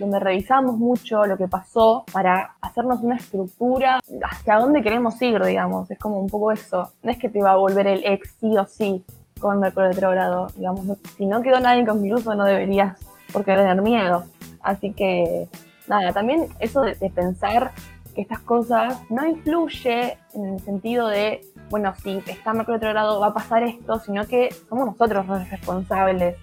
donde 0.00 0.18
revisamos 0.18 0.78
mucho 0.78 1.26
lo 1.26 1.36
que 1.36 1.46
pasó 1.46 2.04
para 2.12 2.56
hacernos 2.60 3.00
una 3.02 3.16
estructura 3.16 4.00
hacia 4.24 4.56
dónde 4.56 4.82
queremos 4.82 5.20
ir, 5.22 5.40
digamos. 5.44 5.90
Es 5.90 5.98
como 5.98 6.18
un 6.18 6.28
poco 6.28 6.50
eso. 6.50 6.90
No 7.02 7.10
es 7.10 7.18
que 7.18 7.28
te 7.28 7.42
va 7.42 7.52
a 7.52 7.56
volver 7.56 7.86
el 7.86 8.02
ex 8.04 8.34
sí 8.40 8.56
o 8.56 8.64
sí 8.64 9.04
con 9.38 9.60
Mercurio 9.60 9.90
retrógrado, 9.90 10.48
digamos. 10.56 10.86
Si 11.16 11.26
no 11.26 11.42
quedó 11.42 11.60
nada 11.60 11.76
inconcluso, 11.76 12.34
no 12.34 12.44
deberías 12.44 12.98
porque 13.32 13.54
tener 13.54 13.80
miedo. 13.82 14.24
Así 14.62 14.92
que, 14.92 15.48
nada, 15.86 16.12
también 16.12 16.48
eso 16.58 16.80
de, 16.80 16.94
pensar 17.14 17.72
que 18.14 18.22
estas 18.22 18.40
cosas 18.40 18.98
no 19.10 19.26
influye 19.26 20.18
en 20.34 20.54
el 20.54 20.60
sentido 20.60 21.08
de, 21.08 21.42
bueno, 21.68 21.94
si 22.02 22.22
está 22.26 22.54
Mercurio 22.54 22.78
retrogrado 22.78 23.20
va 23.20 23.28
a 23.28 23.34
pasar 23.34 23.62
esto, 23.62 23.98
sino 24.00 24.26
que 24.26 24.48
somos 24.68 24.86
nosotros 24.86 25.26
los 25.26 25.50
responsables 25.50 26.36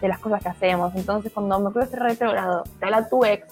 de 0.00 0.08
las 0.08 0.18
cosas 0.18 0.42
que 0.42 0.48
hacemos. 0.48 0.94
Entonces, 0.94 1.32
cuando 1.32 1.58
Mercurio 1.60 1.84
está 1.84 1.98
retrogrado, 1.98 2.64
te 2.78 2.84
habla 2.84 3.08
tu 3.08 3.24
ex 3.24 3.46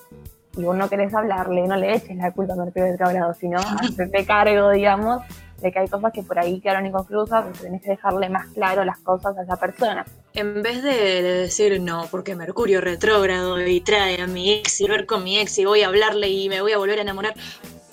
y 0.57 0.64
vos 0.64 0.76
no 0.76 0.88
querés 0.88 1.14
hablarle, 1.14 1.67
no 1.67 1.76
le 1.76 1.95
eches 1.95 2.17
la 2.17 2.33
culpa 2.33 2.55
a 2.55 2.57
Mercurio 2.57 2.90
retrogrado, 2.90 3.35
sino 3.35 3.59
hacerte 3.81 4.26
cargo, 4.26 4.71
digamos, 4.71 5.23
de 5.61 5.73
que 5.73 5.78
hay 5.78 5.88
cosas 5.88 6.12
que 6.12 6.23
por 6.23 6.38
ahí 6.38 6.61
quedaron 6.61 6.87
inconclusas, 6.87 7.45
y 7.55 7.62
tenés 7.62 7.83
que 7.83 7.90
dejarle 7.90 8.28
más 8.28 8.47
claro 8.49 8.85
las 8.85 8.99
cosas 8.99 9.37
a 9.37 9.43
esa 9.43 9.57
persona. 9.57 10.05
En 10.35 10.62
vez 10.62 10.83
de, 10.83 11.23
de 11.23 11.35
decir 11.35 11.81
no, 11.81 12.07
porque 12.11 12.35
Mercurio 12.35 12.81
retrógrado 12.81 13.61
y 13.61 13.81
trae 13.81 14.21
a 14.21 14.26
mi 14.26 14.52
ex 14.52 14.81
y 14.81 14.88
ver 14.88 15.07
con 15.07 15.25
mi 15.25 15.38
ex 15.38 15.59
y 15.59 15.64
voy 15.64 15.83
a 15.83 15.88
hablarle 15.88 16.28
y 16.28 16.49
me 16.49 16.61
voy 16.61 16.73
a 16.73 16.78
volver 16.78 16.99
a 16.99 17.02
enamorar, 17.02 17.35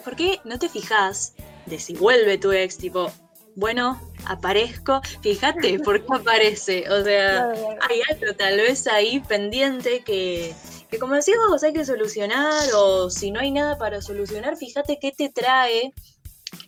¿por 0.04 0.16
qué 0.16 0.40
no 0.44 0.60
te 0.60 0.70
fijas 0.70 1.34
de 1.66 1.80
si 1.80 1.96
vuelve 1.96 2.38
tu 2.38 2.52
ex? 2.52 2.78
Tipo, 2.78 3.12
bueno, 3.56 4.00
aparezco, 4.26 5.02
fíjate 5.22 5.80
por 5.80 6.06
qué 6.06 6.14
aparece. 6.14 6.90
O 6.92 7.04
sea, 7.04 7.50
hay 7.90 8.02
algo 8.10 8.34
tal 8.36 8.58
vez 8.58 8.88
ahí 8.88 9.20
pendiente 9.20 10.04
que, 10.04 10.54
que 10.90 11.00
como 11.00 11.16
decís 11.16 11.36
vos, 11.50 11.64
hay 11.64 11.74
que 11.74 11.86
solucionar 11.86 12.64
o 12.76 13.10
si 13.10 13.32
no 13.32 13.40
hay 13.40 13.52
nada 13.52 13.78
para 13.78 14.02
solucionar, 14.02 14.58
fíjate 14.58 15.00
qué 15.00 15.12
te 15.12 15.30
trae 15.30 15.94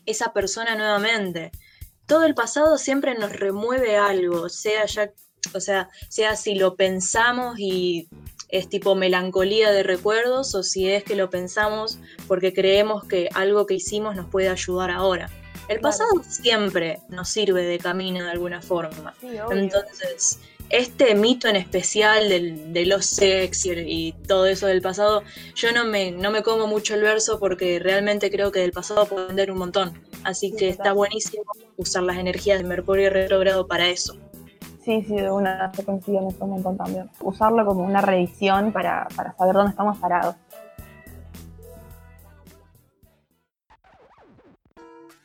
esa 0.06 0.34
persona 0.34 0.76
nuevamente. 0.76 1.52
Todo 2.06 2.26
el 2.26 2.36
pasado 2.36 2.78
siempre 2.78 3.16
nos 3.16 3.34
remueve 3.34 3.98
algo, 3.98 4.50
sea 4.50 4.86
ya, 4.86 5.12
o 5.54 5.60
sea, 5.60 5.90
sea 6.10 6.36
si 6.36 6.56
lo 6.56 6.76
pensamos 6.76 7.60
y 7.60 8.08
es 8.50 8.70
tipo 8.70 8.96
melancolía 8.96 9.72
de 9.72 9.84
recuerdos 9.84 10.56
o 10.56 10.64
si 10.64 10.90
es 10.90 11.04
que 11.04 11.16
lo 11.16 11.30
pensamos 11.30 12.00
porque 12.28 12.54
creemos 12.54 13.04
que 13.04 13.30
algo 13.34 13.66
que 13.66 13.76
hicimos 13.76 14.16
nos 14.16 14.28
puede 14.30 14.50
ayudar 14.50 14.92
ahora. 14.92 15.30
El 15.68 15.80
pasado 15.80 16.10
claro. 16.12 16.30
siempre 16.30 17.00
nos 17.10 17.30
sirve 17.30 17.64
de 17.64 17.78
camino 17.80 18.24
de 18.24 18.32
alguna 18.32 18.62
forma. 18.62 19.14
Sí. 19.20 19.28
Entonces, 19.52 20.40
este 20.70 21.16
mito 21.16 21.48
en 21.48 21.56
especial 21.56 22.30
del, 22.30 22.74
de 22.74 22.86
los 22.86 23.06
sex 23.06 23.66
y, 23.66 23.72
y, 23.72 24.12
todo 24.28 24.48
eso 24.48 24.68
del 24.68 24.82
pasado, 24.82 25.24
yo 25.56 25.72
no 25.72 25.86
me, 25.86 26.12
no 26.12 26.32
me 26.32 26.44
como 26.44 26.68
mucho 26.68 26.96
el 26.96 27.02
verso 27.02 27.40
porque 27.40 27.80
realmente 27.80 28.30
creo 28.30 28.52
que 28.52 28.60
del 28.60 28.72
pasado 28.72 29.06
puedo 29.06 29.24
aprender 29.24 29.52
un 29.52 29.60
montón. 29.60 30.02
Así 30.24 30.54
que 30.54 30.70
está 30.70 30.94
buenísimo 30.94 31.46
usar 31.78 32.04
las 32.04 32.18
energías 32.18 32.60
de 32.60 32.66
Mercurio 32.66 33.10
retrógrado 33.10 33.68
para 33.68 33.88
eso. 33.88 34.18
Sí, 34.84 35.04
sí, 35.06 35.16
de 35.16 35.30
una 35.30 35.74
se 35.74 35.84
coincide 35.84 36.18
en 36.18 36.28
eso 36.28 36.46
un 36.46 36.52
montón 36.52 36.78
también. 36.78 37.10
Usarlo 37.20 37.66
como 37.66 37.84
una 37.84 38.02
revisión 38.02 38.72
para, 38.72 39.08
para 39.16 39.36
saber 39.36 39.54
dónde 39.56 39.72
estamos 39.72 39.98
parados. 39.98 40.36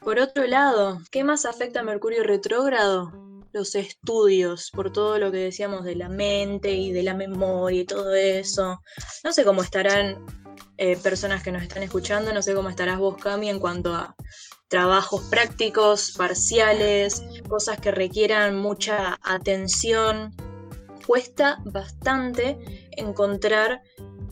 Por 0.05 0.19
otro 0.19 0.49
lado, 0.49 1.01
¿qué 1.13 1.23
más 1.23 1.47
afecta 1.47 1.79
a 1.79 1.85
Mercurio 1.85 2.25
retrógrado? 2.25 3.13
Los 3.53 3.77
estudios, 3.77 4.73
por 4.73 4.93
todo 4.93 5.19
lo 5.19 5.31
que 5.31 5.39
decíamos 5.39 5.85
de 5.85 5.95
la 5.95 6.09
mente 6.09 6.73
y 6.73 6.91
de 6.91 7.05
la 7.05 7.15
memoria 7.15 7.83
y 7.83 7.85
todo 7.85 8.13
eso. 8.13 8.83
No 9.23 9.33
sé 9.33 9.45
cómo 9.45 9.63
estarán 9.63 10.27
eh, 10.77 10.97
personas 10.97 11.45
que 11.45 11.53
nos 11.53 11.63
están 11.63 11.85
escuchando, 11.85 12.33
no 12.33 12.43
sé 12.43 12.53
cómo 12.53 12.69
estarás 12.69 12.99
vos, 12.99 13.17
Cami, 13.17 13.49
en 13.49 13.61
cuanto 13.61 13.95
a 13.95 14.17
trabajos 14.67 15.23
prácticos, 15.31 16.15
parciales, 16.19 17.23
cosas 17.49 17.79
que 17.79 17.93
requieran 17.93 18.57
mucha 18.57 19.21
atención. 19.23 20.35
Cuesta 21.07 21.61
bastante 21.65 22.59
encontrar 22.91 23.83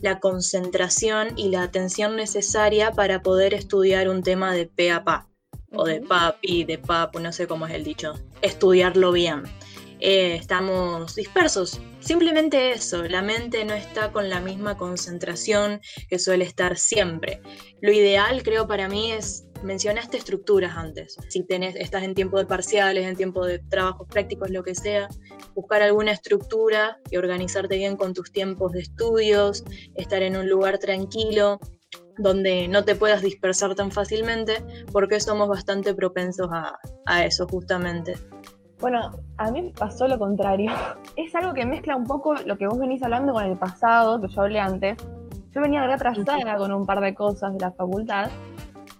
la 0.01 0.19
concentración 0.19 1.29
y 1.37 1.47
la 1.47 1.63
atención 1.63 2.17
necesaria 2.17 2.91
para 2.91 3.21
poder 3.21 3.53
estudiar 3.53 4.09
un 4.09 4.21
tema 4.21 4.53
de 4.53 4.67
pe 4.67 4.91
a 4.91 5.05
pa 5.05 5.30
o 5.73 5.85
de 5.85 6.01
papi, 6.01 6.63
de 6.63 6.77
papu, 6.77 7.19
no 7.19 7.31
sé 7.31 7.47
cómo 7.47 7.65
es 7.67 7.73
el 7.73 7.83
dicho, 7.83 8.13
estudiarlo 8.41 9.11
bien. 9.11 9.43
Eh, 10.01 10.35
estamos 10.35 11.13
dispersos. 11.15 11.79
Simplemente 11.99 12.71
eso, 12.71 13.03
la 13.03 13.21
mente 13.21 13.63
no 13.65 13.75
está 13.75 14.11
con 14.11 14.29
la 14.29 14.41
misma 14.41 14.75
concentración 14.75 15.79
que 16.09 16.17
suele 16.17 16.43
estar 16.43 16.77
siempre. 16.77 17.39
Lo 17.81 17.91
ideal, 17.91 18.41
creo, 18.41 18.67
para 18.67 18.89
mí 18.89 19.11
es, 19.11 19.45
mencionaste 19.61 20.17
estructuras 20.17 20.75
antes. 20.75 21.17
Si 21.29 21.43
tenés, 21.43 21.75
estás 21.75 22.01
en 22.01 22.15
tiempo 22.15 22.39
de 22.39 22.47
parciales, 22.47 23.05
en 23.05 23.15
tiempo 23.15 23.45
de 23.45 23.59
trabajos 23.59 24.07
prácticos, 24.07 24.49
lo 24.49 24.63
que 24.63 24.73
sea, 24.73 25.07
buscar 25.53 25.83
alguna 25.83 26.13
estructura 26.13 26.97
y 27.11 27.17
organizarte 27.17 27.77
bien 27.77 27.95
con 27.95 28.15
tus 28.15 28.31
tiempos 28.31 28.71
de 28.71 28.81
estudios, 28.81 29.63
estar 29.93 30.23
en 30.23 30.35
un 30.35 30.49
lugar 30.49 30.79
tranquilo, 30.79 31.59
donde 32.17 32.67
no 32.67 32.83
te 32.83 32.95
puedas 32.95 33.21
dispersar 33.21 33.75
tan 33.75 33.91
fácilmente, 33.91 34.63
porque 34.91 35.19
somos 35.19 35.47
bastante 35.47 35.93
propensos 35.93 36.49
a, 36.51 36.77
a, 37.05 37.25
eso 37.25 37.47
justamente. 37.47 38.15
Bueno, 38.79 39.11
a 39.37 39.51
mí 39.51 39.71
pasó 39.77 40.07
lo 40.07 40.17
contrario. 40.17 40.71
Es 41.15 41.35
algo 41.35 41.53
que 41.53 41.65
mezcla 41.65 41.95
un 41.95 42.05
poco 42.05 42.33
lo 42.33 42.57
que 42.57 42.67
vos 42.67 42.79
venís 42.79 43.03
hablando 43.03 43.33
con 43.33 43.45
el 43.45 43.57
pasado, 43.57 44.19
que 44.19 44.27
yo 44.27 44.41
hablé 44.41 44.59
antes. 44.59 44.97
Yo 45.53 45.61
venía 45.61 45.85
retrasada 45.85 46.55
con 46.55 46.71
un 46.71 46.85
par 46.85 47.01
de 47.01 47.13
cosas 47.13 47.53
de 47.53 47.59
la 47.59 47.71
facultad, 47.71 48.29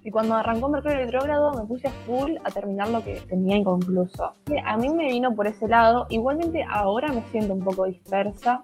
y 0.04 0.10
cuando 0.10 0.36
arrancó 0.36 0.68
Mercurio 0.68 0.98
retrógrado 0.98 1.54
me 1.54 1.66
puse 1.66 1.88
a 1.88 1.92
full 2.06 2.32
a 2.44 2.50
terminar 2.50 2.90
lo 2.90 3.04
que 3.04 3.22
tenía 3.30 3.58
inconcluso. 3.58 4.34
A 4.66 4.78
mí 4.78 4.90
me 4.90 5.08
vino 5.08 5.36
por 5.36 5.48
ese 5.48 5.68
lado, 5.68 6.08
igualmente 6.10 6.66
ahora 6.70 7.12
me 7.12 7.24
siento 7.32 7.54
un 7.54 7.64
poco 7.64 7.86
dispersa, 7.86 8.64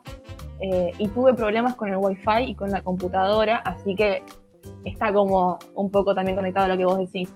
eh, 0.59 0.91
y 0.97 1.07
tuve 1.09 1.33
problemas 1.33 1.75
con 1.75 1.89
el 1.89 1.97
wifi 1.97 2.43
y 2.47 2.55
con 2.55 2.71
la 2.71 2.81
computadora, 2.81 3.57
así 3.57 3.95
que 3.95 4.23
está 4.85 5.13
como 5.13 5.59
un 5.75 5.91
poco 5.91 6.13
también 6.15 6.35
conectado 6.35 6.65
a 6.65 6.69
lo 6.69 6.77
que 6.77 6.85
vos 6.85 6.97
decís. 6.97 7.29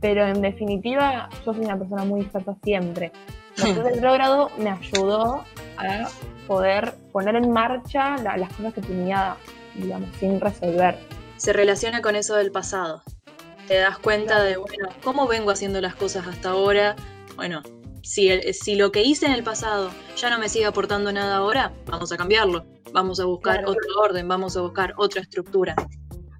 Pero 0.00 0.26
en 0.26 0.40
definitiva, 0.40 1.28
yo 1.44 1.52
soy 1.54 1.64
una 1.64 1.78
persona 1.78 2.04
muy 2.04 2.20
dispersa 2.20 2.54
siempre. 2.62 3.12
Mercurio 3.58 3.82
retrógrado 3.94 4.50
me 4.58 4.70
ayudó 4.70 5.44
a 5.76 6.08
poder 6.46 6.94
poner 7.12 7.36
en 7.36 7.50
marcha 7.50 8.16
la- 8.18 8.36
las 8.36 8.50
cosas 8.54 8.72
que 8.74 8.80
tenía, 8.80 9.36
digamos, 9.74 10.08
sin 10.18 10.40
resolver. 10.40 10.98
Se 11.36 11.52
relaciona 11.52 12.00
con 12.02 12.16
eso 12.16 12.34
del 12.36 12.50
pasado. 12.50 13.02
Te 13.68 13.76
das 13.78 13.98
cuenta 13.98 14.42
de, 14.42 14.56
bueno, 14.56 14.88
¿cómo 15.04 15.26
vengo 15.28 15.50
haciendo 15.50 15.80
las 15.80 15.94
cosas 15.94 16.26
hasta 16.26 16.50
ahora? 16.50 16.96
Bueno, 17.36 17.62
si, 18.02 18.28
el- 18.28 18.54
si 18.54 18.74
lo 18.76 18.90
que 18.92 19.02
hice 19.02 19.26
en 19.26 19.32
el 19.32 19.42
pasado 19.42 19.90
ya 20.16 20.30
no 20.30 20.38
me 20.38 20.48
sigue 20.48 20.66
aportando 20.66 21.12
nada 21.12 21.36
ahora, 21.36 21.72
vamos 21.86 22.12
a 22.12 22.16
cambiarlo. 22.16 22.64
Vamos 22.92 23.20
a 23.20 23.24
buscar 23.24 23.58
Claro. 23.58 23.70
otro 23.70 24.00
orden, 24.02 24.26
vamos 24.28 24.56
a 24.56 24.62
buscar 24.62 24.94
otra 24.96 25.20
estructura. 25.22 25.74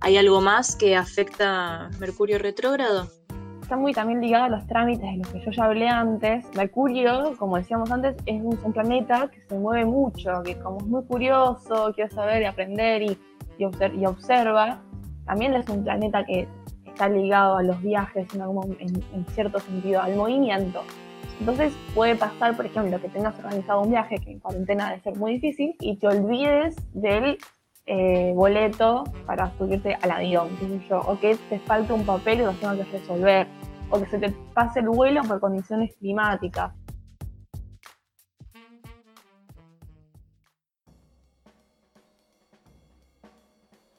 ¿Hay 0.01 0.17
algo 0.17 0.41
más 0.41 0.75
que 0.77 0.97
afecta 0.97 1.91
Mercurio 2.01 2.39
retrógrado? 2.39 3.09
Está 3.63 3.77
muy 3.77 3.93
también 3.93 4.21
ligado 4.21 4.45
a 4.45 4.49
los 4.49 4.67
trámites 4.67 5.03
de 5.09 5.19
los 5.19 5.29
que 5.29 5.41
yo 5.45 5.51
ya 5.53 5.65
hablé 5.65 5.89
antes. 5.89 6.45
Mercurio, 6.57 7.37
como 7.39 7.57
decíamos 7.57 7.91
antes, 7.93 8.17
es 8.27 8.41
un, 8.43 8.59
un 8.65 8.73
planeta 8.73 9.31
que 9.31 9.41
se 9.49 9.55
mueve 9.57 9.85
mucho, 9.85 10.43
que 10.45 10.59
como 10.59 10.79
es 10.79 10.87
muy 10.87 11.05
curioso, 11.05 11.93
quiere 11.95 12.11
saber 12.11 12.43
y 12.43 12.47
aprender 12.47 13.03
y, 13.03 13.17
y, 13.59 13.65
obser- 13.65 13.95
y 13.97 14.07
observa, 14.07 14.83
también 15.25 15.55
es 15.55 15.69
un 15.69 15.85
planeta 15.85 16.25
que 16.25 16.49
está 16.85 17.09
ligado 17.09 17.59
a 17.59 17.63
los 17.63 17.81
viajes 17.81 18.27
en, 18.35 18.41
algún- 18.43 18.77
en- 18.81 19.05
en 19.15 19.27
cierto 19.35 19.61
sentido, 19.61 20.01
al 20.03 20.17
movimiento. 20.17 20.83
Entonces 21.41 21.73
puede 21.95 22.17
pasar, 22.17 22.55
por 22.55 22.67
ejemplo, 22.67 23.01
que 23.01 23.09
tengas 23.09 23.37
organizado 23.39 23.81
un 23.81 23.91
viaje 23.91 24.19
que 24.19 24.31
en 24.31 24.41
cuarentena 24.41 24.91
debe 24.91 25.01
ser 25.01 25.17
muy 25.17 25.33
difícil 25.33 25.75
y 25.81 25.97
te 25.97 26.07
olvides 26.07 26.77
del 26.93 27.39
eh, 27.87 28.33
boleto 28.35 29.05
para 29.25 29.51
subirte 29.57 29.97
al 30.03 30.11
avión, 30.11 30.51
yo, 30.87 31.01
o 31.01 31.19
que 31.19 31.37
te 31.49 31.59
falte 31.61 31.95
un 31.95 32.05
papel 32.05 32.41
y 32.41 32.45
lo 32.45 32.53
tengas 32.53 32.87
que 32.87 32.99
resolver, 32.99 33.49
o 33.89 33.99
que 33.99 34.07
se 34.07 34.19
te 34.19 34.31
pase 34.53 34.81
el 34.81 34.91
vuelo 34.91 35.23
por 35.23 35.41
condiciones 35.41 35.97
climáticas. 35.97 36.75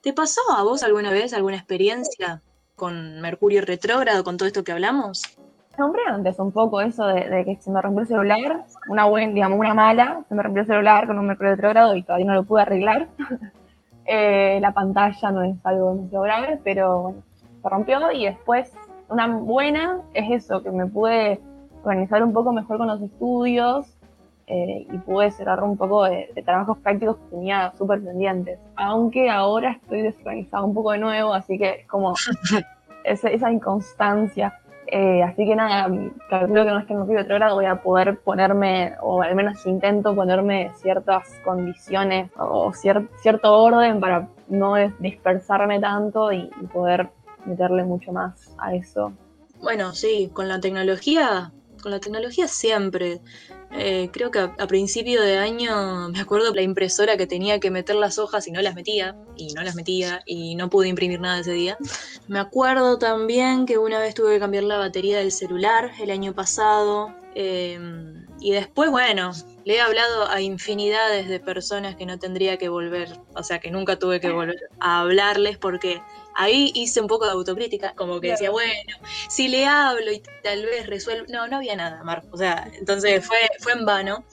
¿Te 0.02 0.14
pasó 0.14 0.42
a 0.56 0.64
vos 0.64 0.84
alguna 0.84 1.12
vez 1.12 1.34
alguna 1.34 1.58
experiencia 1.58 2.44
con 2.76 3.20
Mercurio 3.20 3.62
retrógrado, 3.62 4.24
con 4.24 4.38
todo 4.38 4.48
esto 4.48 4.64
que 4.64 4.72
hablamos? 4.72 5.41
Nombré 5.78 6.01
antes 6.08 6.38
un 6.40 6.51
poco 6.51 6.82
eso 6.82 7.08
de, 7.08 7.30
de 7.30 7.46
que 7.46 7.56
se 7.56 7.72
me 7.72 7.82
rompió 7.82 8.01
el 8.01 8.08
celular, 8.08 8.66
una 8.90 9.06
buena, 9.06 9.34
digamos, 9.34 9.58
una 9.58 9.74
mala, 9.74 10.24
se 10.28 10.36
me 10.36 10.44
rompió 10.44 10.62
el 10.62 10.68
celular 10.68 11.08
con 11.08 11.18
un 11.18 11.28
mercurio 11.28 11.56
retrógrado 11.56 11.96
y 11.96 12.04
todavía 12.04 12.25
no 12.25 12.34
lo 12.34 12.44
pude 12.44 12.62
arreglar. 12.62 13.08
Eh, 14.06 14.60
la 14.62 14.74
pantalla 14.74 15.32
no 15.32 15.44
es 15.44 15.56
algo 15.63 15.94
demasiado 15.94 16.24
grave, 16.24 16.60
pero 16.63 17.01
bueno, 17.04 17.24
se 17.62 17.70
rompió 17.70 18.12
y 18.12 18.25
después 18.25 18.74
una 19.10 19.28
buena 19.28 20.01
es 20.13 20.44
eso, 20.44 20.63
que 20.63 20.72
me 20.72 20.88
pude 20.88 21.40
organizar 21.84 22.24
un 22.24 22.34
poco 22.34 22.51
mejor 22.51 22.78
con 22.78 22.88
los 22.88 23.01
estudios 23.01 23.96
eh, 24.48 24.88
y 24.92 24.98
pude 25.00 25.32
cerrar 25.32 25.63
un 25.63 25.78
poco 25.78 26.04
de, 26.06 26.30
de 26.34 26.42
trabajos 26.42 26.78
prácticos 26.80 27.18
que 27.18 27.30
tenía 27.30 27.72
súper 27.78 28.04
pendientes. 28.04 28.60
Aunque 28.75 29.30
ahora 29.30 29.80
estoy 29.82 30.01
desorganizada 30.01 30.63
un 30.63 30.74
poco 30.74 30.92
de 30.92 30.98
nuevo, 30.98 31.34
así 31.34 31.58
que 31.58 31.82
es 31.82 31.88
como 31.88 32.13
esa, 33.04 33.30
esa 33.30 33.51
inconstancia. 33.51 34.60
Eh, 34.94 35.24
así 35.24 35.46
que 35.46 35.56
nada, 35.56 35.90
calculo 36.30 36.66
que 36.66 36.70
no 36.72 36.80
es 36.80 36.86
que 36.86 36.92
en 36.92 37.00
Mercurio 37.00 37.22
retrógrado 37.22 37.56
voy 37.56 37.66
a 37.66 37.82
poder 37.82 38.20
ponerme, 38.20 38.94
o 39.02 39.22
al 39.22 39.36
menos 39.36 39.66
intento 39.66 40.14
ponerme 40.14 40.70
ciertas 40.76 41.30
condiciones 41.46 42.30
o 42.38 42.72
cier- 42.74 43.08
cierto 43.22 43.54
orden 43.58 44.02
para 44.02 44.28
no 44.50 44.76
dispersarme 45.00 45.80
tanto 45.80 46.34
y 46.34 46.48
poder 46.74 47.08
meterle 47.46 47.86
mucho 47.86 48.12
más 48.12 48.54
a 48.58 48.76
eso. 48.76 49.14
Bueno, 49.62 49.94
sí, 49.94 50.30
con 50.34 50.50
la 50.50 50.60
tecnología, 50.60 51.52
con 51.82 51.92
la 51.92 52.00
tecnología 52.00 52.48
siempre. 52.48 53.22
Eh, 53.74 54.10
creo 54.12 54.32
que 54.32 54.40
a, 54.40 54.68
principio 54.68 55.22
de 55.22 55.38
año 55.38 56.10
me 56.10 56.20
acuerdo 56.20 56.54
la 56.54 56.62
impresora 56.62 57.18
que 57.18 57.28
tenía 57.28 57.60
que 57.60 57.72
meter 57.72 57.96
las 57.96 58.20
hojas 58.20 58.48
y 58.48 58.52
no 58.52 58.62
las 58.62 58.76
metía, 58.76 59.16
y 59.38 59.54
no 59.54 59.64
las 59.64 59.76
metía, 59.76 60.22
y 60.26 60.56
no 60.56 60.70
pude 60.70 60.88
imprimir 60.88 61.20
nada 61.20 61.40
ese 61.40 61.53
día. 61.53 61.77
Me 62.27 62.40
acuerdo 62.40 62.98
también 62.98 63.66
que 63.66 63.77
una 63.77 64.00
vez 64.00 64.14
tuve 64.14 64.34
que 64.34 64.40
cambiar 64.40 64.64
la 64.64 64.77
batería 64.77 65.20
del 65.20 65.32
celular 65.32 65.92
el 66.00 66.12
año 66.12 66.34
pasado. 66.34 67.14
eh, 67.36 67.79
y 68.42 68.51
después, 68.51 68.90
bueno, 68.90 69.32
le 69.66 69.75
he 69.75 69.79
hablado 69.79 70.27
a 70.27 70.42
infinidades 70.42 71.29
de 71.29 71.40
personas 71.40 71.96
que 71.96 72.08
no 72.08 72.18
tendría 72.18 72.58
que 72.58 72.70
volver, 72.70 73.10
o 73.36 73.44
sea, 73.44 73.60
que 73.60 73.70
nunca 73.70 74.00
tuve 74.00 74.20
que 74.20 74.32
volver 74.32 74.58
a 74.79 75.01
hablarles 75.01 75.60
porque 75.60 76.01
ahí 76.35 76.72
hice 76.75 77.01
un 77.01 77.07
poco 77.07 77.25
de 77.25 77.31
autocrítica, 77.31 77.94
como 77.96 78.20
que 78.20 78.31
decía, 78.31 78.51
bueno, 78.51 78.72
si 79.29 79.48
le 79.48 79.65
hablo 79.65 80.11
y 80.11 80.22
tal 80.44 80.63
vez 80.65 80.87
resuelvo. 80.87 81.25
No, 81.29 81.48
no 81.48 81.57
había 81.57 81.75
nada, 81.75 82.03
Mar. 82.03 82.24
O 82.31 82.37
sea, 82.37 82.67
entonces 82.79 83.25
fue, 83.25 83.37
fue 83.59 83.74
en 83.74 83.85
vano. 83.85 84.24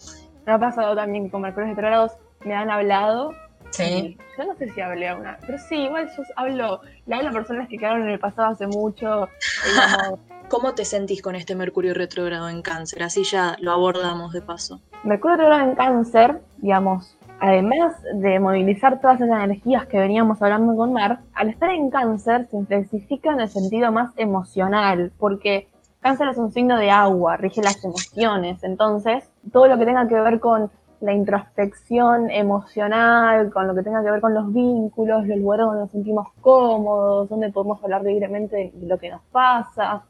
Me 0.47 0.53
ha 0.53 0.59
pasado 0.59 0.95
también 0.95 1.25
que 1.25 1.31
con 1.31 1.43
Mercurio 1.43 1.71
retrógrados 1.71 2.13
me 2.45 2.55
han 2.55 2.71
hablado. 2.71 3.33
y 3.79 4.17
Yo 4.39 4.45
no 4.45 4.57
sé 4.57 4.73
si 4.73 4.81
hablé 4.81 5.09
a 5.09 5.17
una, 5.17 5.39
pero 5.47 5.59
sí, 5.59 5.77
igual 5.77 6.11
yo 6.17 6.23
hablo, 6.37 6.81
le 7.07 7.15
hablo 7.15 7.29
a 7.29 7.33
personas 7.33 7.69
que 7.69 7.77
quedaron 7.77 8.03
en 8.03 8.11
el 8.11 8.19
pasado 8.19 8.49
hace 8.49 8.67
mucho, 8.67 9.29
digamos, 9.67 10.21
¿Cómo 10.49 10.73
te 10.73 10.87
sentís 10.87 11.21
con 11.21 11.35
este 11.35 11.55
Mercurio 11.55 11.93
retrógrado 11.93 12.49
en 12.49 12.63
cáncer? 12.63 13.03
Así 13.03 13.23
ya 13.23 13.57
lo 13.61 13.71
abordamos 13.71 14.33
de 14.33 14.41
paso. 14.41 14.81
Mercurio 15.05 15.37
retrógrado 15.37 15.69
en 15.69 15.77
cáncer, 15.77 16.41
digamos, 16.57 17.18
además 17.41 17.95
de 18.15 18.41
movilizar 18.41 19.01
todas 19.01 19.21
esas 19.21 19.45
energías 19.45 19.87
que 19.87 19.99
veníamos 19.99 20.41
hablando 20.43 20.77
con 20.77 20.93
Mar, 20.93 21.21
al 21.35 21.51
estar 21.51 21.71
en 21.71 21.91
cáncer 21.91 22.47
se 22.51 22.57
intensifica 22.57 23.33
en 23.33 23.41
el 23.41 23.49
sentido 23.49 23.93
más 23.93 24.13
emocional, 24.17 25.13
porque 25.19 25.69
cáncer 26.01 26.29
es 26.29 26.39
un 26.39 26.53
signo 26.53 26.77
de 26.79 26.91
agua, 26.91 27.37
rige 27.37 27.63
las 27.63 27.83
emociones, 27.85 28.63
entonces 28.65 29.29
todo 29.53 29.69
lo 29.69 29.79
que 29.79 29.87
tenga 29.87 30.09
que 30.09 30.21
ver 30.21 30.41
con 30.41 30.71
la 31.01 31.13
introspección 31.13 32.31
emocional, 32.31 33.53
con 33.53 33.69
lo 33.69 33.75
que 33.75 33.83
tenga 33.83 34.03
que 34.03 34.11
ver 34.11 34.21
con 34.21 34.35
los 34.35 34.53
vínculos, 34.53 35.27
los 35.27 35.39
lugares 35.39 35.67
donde 35.67 35.81
nos 35.83 35.91
sentimos 35.93 36.29
cómodos, 36.41 37.29
donde 37.29 37.53
podemos 37.53 37.83
hablar 37.85 38.03
libremente 38.03 38.73
de 38.75 38.87
lo 38.87 38.99
que 38.99 39.11
nos 39.11 39.23
pasa, 39.31 40.03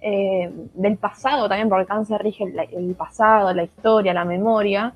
eh, 0.00 0.52
del 0.74 0.98
pasado 0.98 1.48
también, 1.48 1.70
porque 1.70 1.86
cáncer 1.86 2.20
rige 2.20 2.44
el 2.44 2.94
pasado, 2.94 3.52
la 3.54 3.62
historia, 3.62 4.12
la 4.12 4.26
memoria. 4.26 4.92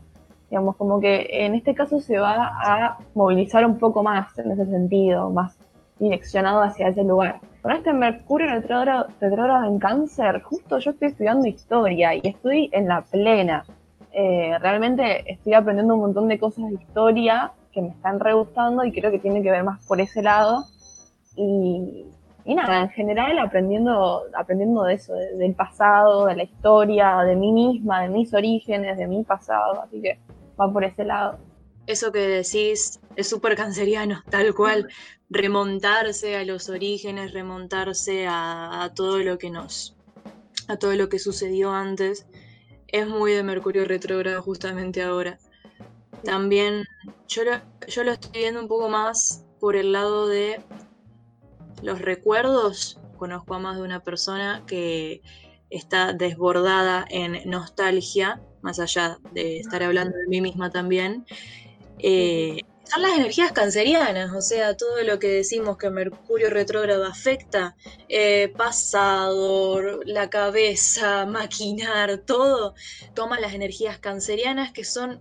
Digamos, 0.51 0.77
como 0.77 1.01
que 1.01 1.27
en 1.31 1.55
este 1.55 1.75
caso 1.75 2.01
se 2.01 2.19
va 2.19 2.51
a 2.61 2.99
movilizar 3.15 3.65
un 3.65 3.79
poco 3.79 4.03
más 4.03 4.37
en 4.39 4.51
ese 4.51 4.67
sentido, 4.67 5.31
más 5.31 5.57
direccionado 5.99 6.63
hacia 6.63 6.89
ese 6.89 7.05
lugar. 7.05 7.41
Con 7.63 7.73
este 7.73 7.93
Mercurio 7.93 8.49
retrógrado 8.49 9.65
en 9.65 9.79
cáncer, 9.79 10.43
justo 10.43 10.79
yo 10.79 10.91
estoy 10.91 11.09
estudiando 11.09 11.47
historia 11.47 12.15
y 12.15 12.21
estoy 12.25 12.69
en 12.73 12.89
la 12.89 13.03
plena. 13.03 13.65
Eh, 14.13 14.59
realmente 14.61 15.31
estoy 15.31 15.55
aprendiendo 15.55 15.95
un 15.95 16.01
montón 16.01 16.27
de 16.27 16.39
cosas 16.39 16.67
de 16.69 16.75
historia 16.75 17.53
que 17.73 17.83
me 17.83 17.89
están 17.91 18.19
re 18.19 18.33
gustando 18.33 18.83
y 18.85 18.91
creo 18.93 19.13
que 19.13 19.21
tiene 19.21 19.43
que 19.43 19.51
ver 19.53 19.63
más 19.63 19.87
por 19.87 20.01
ese 20.01 20.21
lado. 20.23 20.65
Y, 21.37 22.07
y 22.45 22.55
nada, 22.55 22.81
en 22.81 22.89
general 22.89 23.39
aprendiendo, 23.39 24.23
aprendiendo 24.37 24.83
de 24.83 24.95
eso, 24.95 25.15
de- 25.15 25.37
del 25.37 25.55
pasado, 25.55 26.27
de 26.27 26.35
la 26.37 26.43
historia, 26.43 27.19
de 27.19 27.37
mí 27.37 27.53
misma, 27.53 28.03
de 28.03 28.09
mis 28.09 28.35
orígenes, 28.35 28.97
de 28.97 29.07
mi 29.07 29.23
pasado, 29.23 29.83
así 29.83 30.01
que 30.01 30.19
va 30.61 30.73
por 30.73 30.85
ese 30.85 31.05
lado. 31.05 31.39
Eso 31.87 32.13
que 32.13 32.21
decís 32.21 33.01
es 33.17 33.29
súper 33.29 33.57
canceriano, 33.57 34.23
tal 34.31 34.55
cual. 34.55 34.89
Remontarse 35.29 36.37
a 36.37 36.45
los 36.45 36.69
orígenes, 36.69 37.33
remontarse 37.33 38.27
a, 38.29 38.91
todo 38.95 39.19
lo 39.19 39.39
que 39.39 39.51
nos. 39.51 39.97
a 40.69 40.77
todo 40.77 40.95
lo 40.95 41.09
que 41.09 41.19
sucedió 41.19 41.73
antes. 41.73 42.27
Es 42.89 43.07
muy 43.07 43.33
de 43.33 43.43
Mercurio 43.45 43.85
retrógrado 43.85 44.43
justamente 44.43 45.03
ahora. 45.03 45.39
También 46.25 46.85
yo 47.29 47.45
lo, 47.45 47.53
yo 47.87 48.03
lo 48.03 48.13
estoy 48.13 48.43
viendo 48.43 48.61
un 48.61 48.69
poco 48.69 48.89
más 48.89 49.45
por 49.61 49.77
el 49.77 49.93
lado 49.93 50.27
de 50.27 50.61
los 51.83 52.01
recuerdos. 52.01 52.99
Conozco 53.17 53.55
a 53.55 53.59
más 53.59 53.77
de 53.77 53.83
una 53.83 54.01
persona 54.01 54.65
que 54.67 55.23
está 55.71 56.13
desbordada 56.13 57.05
en 57.09 57.49
nostalgia, 57.49 58.41
más 58.63 58.79
allá 58.81 59.19
de 59.33 59.59
estar 59.59 59.83
hablando 59.83 60.17
de 60.17 60.27
mí 60.29 60.41
misma 60.41 60.71
también. 60.71 61.25
Eh, 61.99 62.61
son 62.85 63.03
las 63.03 63.13
energías 63.13 63.53
cancerianas, 63.53 64.33
o 64.33 64.41
sea, 64.41 64.77
todo 64.77 65.03
lo 65.05 65.21
que 65.21 65.29
decimos 65.29 65.77
que 65.77 65.91
Mercurio 65.91 66.51
retrógrado 66.51 67.07
afecta, 67.07 67.77
eh, 68.09 68.53
pasado, 68.57 70.01
la 70.05 70.29
cabeza, 70.29 71.25
maquinar, 71.27 72.19
todo, 72.19 72.75
toma 73.15 73.39
las 73.39 73.55
energías 73.55 73.99
cancerianas 73.99 74.73
que 74.73 74.85
son 74.85 75.21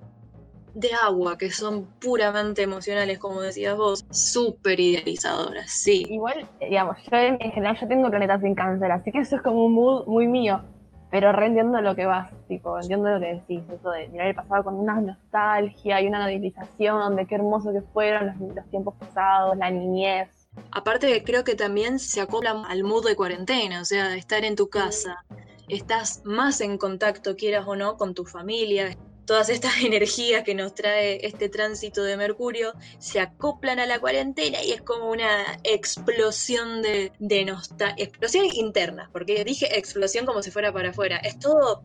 de 0.73 0.89
agua, 0.93 1.38
que 1.38 1.52
son 1.52 1.86
puramente 1.99 2.63
emocionales, 2.63 3.19
como 3.19 3.41
decías 3.41 3.75
vos, 3.75 4.06
súper 4.10 4.80
idealizadoras, 4.80 5.69
sí. 5.69 6.06
Igual, 6.10 6.49
digamos, 6.60 6.97
yo 7.12 7.17
en 7.17 7.39
general 7.39 7.78
yo 7.80 7.88
tengo 7.88 8.10
planetas 8.10 8.43
en 8.43 8.56
cáncer, 8.56 8.91
así 8.91 9.12
que 9.12 9.19
eso 9.19 9.36
es 9.36 9.41
como 9.41 9.65
un 9.65 9.73
mood 9.73 10.08
muy 10.08 10.28
mío. 10.28 10.63
Pero 11.12 11.32
re 11.32 11.48
entiendo 11.48 11.82
lo 11.82 11.95
que 11.95 12.06
vas, 12.06 12.32
tipo, 12.48 12.80
entiendo 12.80 13.10
lo 13.10 13.19
que 13.19 13.34
decís, 13.36 13.63
eso 13.69 13.89
de 13.91 14.08
mirar 14.10 14.28
el 14.28 14.36
pasado 14.36 14.63
con 14.63 14.76
una 14.76 15.02
nostalgia 15.02 16.02
y 16.02 16.08
una 16.08 16.32
idealización 16.32 17.15
de 17.15 17.26
qué 17.26 17.36
hermoso 17.36 17.72
que 17.72 17.82
fueron 17.82 18.28
los, 18.28 18.56
los 18.56 18.65
tiempos 18.69 18.95
pasados, 19.00 19.58
la 19.58 19.72
niñez. 19.72 20.30
Aparte, 20.72 21.24
creo 21.24 21.43
que 21.43 21.56
también 21.56 22.00
se 22.00 22.22
acopla 22.22 22.63
al 22.67 22.84
mood 22.84 23.08
de 23.08 23.15
cuarentena, 23.15 23.82
o 23.82 23.86
sea, 23.86 24.10
de 24.10 24.17
estar 24.17 24.43
en 24.43 24.56
tu 24.56 24.69
casa 24.69 25.26
estás 25.69 26.22
más 26.26 26.62
en 26.62 26.78
contacto, 26.78 27.36
quieras 27.36 27.65
o 27.67 27.76
no, 27.76 27.95
con 27.95 28.13
tu 28.13 28.26
familia. 28.26 28.98
Todas 29.30 29.50
estas 29.50 29.74
energías 29.86 30.44
que 30.44 30.56
nos 30.56 30.74
trae 30.74 31.24
este 31.24 31.50
tránsito 31.50 32.04
de 32.04 32.18
Mercurio 32.18 32.74
se 32.98 33.20
acoplan 33.20 33.78
a 33.80 33.86
la 33.86 34.00
cuarentena 34.00 34.58
y 34.63 34.72
es 34.72 34.82
como 34.82 35.12
una 35.12 35.60
explosión 35.63 36.82
de, 36.82 37.12
de 37.20 37.46
nostalgia, 37.46 38.04
explosión 38.04 38.48
interna, 38.52 39.08
porque 39.13 39.44
dije 39.44 39.78
explosión 39.78 40.26
como 40.26 40.42
si 40.42 40.50
fuera 40.50 40.74
para 40.74 40.89
afuera. 40.89 41.18
Es 41.18 41.38
todo 41.38 41.84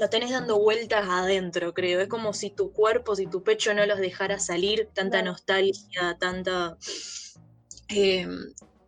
lo 0.00 0.08
tenés 0.08 0.32
dando 0.32 0.58
vueltas 0.58 1.08
adentro, 1.08 1.72
creo. 1.74 2.00
Es 2.00 2.08
como 2.08 2.32
si 2.32 2.50
tu 2.50 2.72
cuerpo, 2.72 3.14
si 3.14 3.28
tu 3.28 3.44
pecho 3.44 3.72
no 3.72 3.86
los 3.86 4.00
dejara 4.00 4.40
salir, 4.40 4.88
tanta 4.92 5.22
nostalgia, 5.22 6.16
tanta 6.18 6.76
eh, 7.88 8.26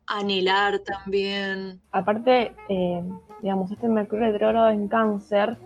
anhelar 0.06 0.80
también. 0.80 1.80
Aparte, 1.92 2.52
eh, 2.68 3.04
digamos, 3.42 3.70
este 3.70 3.86
Mercurio 3.86 4.32
retrógrado 4.32 4.70
en 4.70 4.88
cáncer 4.88 5.56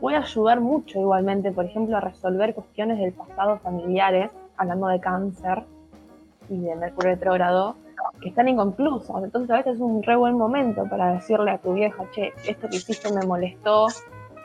puede 0.00 0.16
ayudar 0.16 0.60
mucho 0.60 1.00
igualmente, 1.00 1.52
por 1.52 1.64
ejemplo, 1.64 1.96
a 1.96 2.00
resolver 2.00 2.54
cuestiones 2.54 2.98
del 2.98 3.12
pasado 3.12 3.58
familiares, 3.58 4.30
hablando 4.56 4.88
de 4.88 5.00
cáncer 5.00 5.64
y 6.48 6.58
de 6.60 6.76
Mercurio 6.76 7.12
retrógrado, 7.12 7.76
que 8.20 8.28
están 8.28 8.48
inconclusas. 8.48 9.24
Entonces 9.24 9.50
a 9.50 9.56
veces 9.56 9.74
es 9.76 9.80
un 9.80 10.02
re 10.02 10.16
buen 10.16 10.36
momento 10.36 10.86
para 10.88 11.14
decirle 11.14 11.50
a 11.50 11.58
tu 11.58 11.72
vieja, 11.74 12.04
che, 12.12 12.32
esto 12.46 12.68
que 12.68 12.76
hiciste 12.76 13.12
me 13.12 13.26
molestó, 13.26 13.86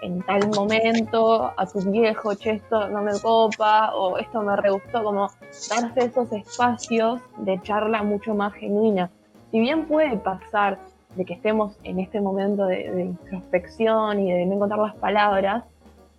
en 0.02 0.22
tal 0.22 0.50
momento 0.56 1.52
a 1.58 1.66
tu 1.66 1.80
viejo, 1.92 2.36
che, 2.36 2.52
esto 2.52 2.88
no 2.90 3.02
me 3.02 3.20
copa 3.20 3.94
o 3.96 4.18
esto 4.18 4.42
me 4.42 4.56
re 4.56 4.72
gustó, 4.72 5.04
como 5.04 5.30
darse 5.70 6.06
esos 6.06 6.32
espacios 6.32 7.22
de 7.38 7.62
charla 7.62 8.04
mucho 8.04 8.34
más 8.34 8.54
genuina. 8.54 9.10
Si 9.52 9.60
bien 9.60 9.86
puede 9.88 10.18
pasar 10.18 10.78
de 11.15 11.26
que 11.26 11.34
estemos 11.34 11.76
en 11.84 12.00
este 12.00 12.22
momento 12.22 12.65
de, 12.65 13.02
introspección 13.02 14.19
y 14.19 14.32
de 14.32 14.45
no 14.45 14.56
encontrar 14.56 14.80
las 14.80 14.95
palabras, 14.95 15.63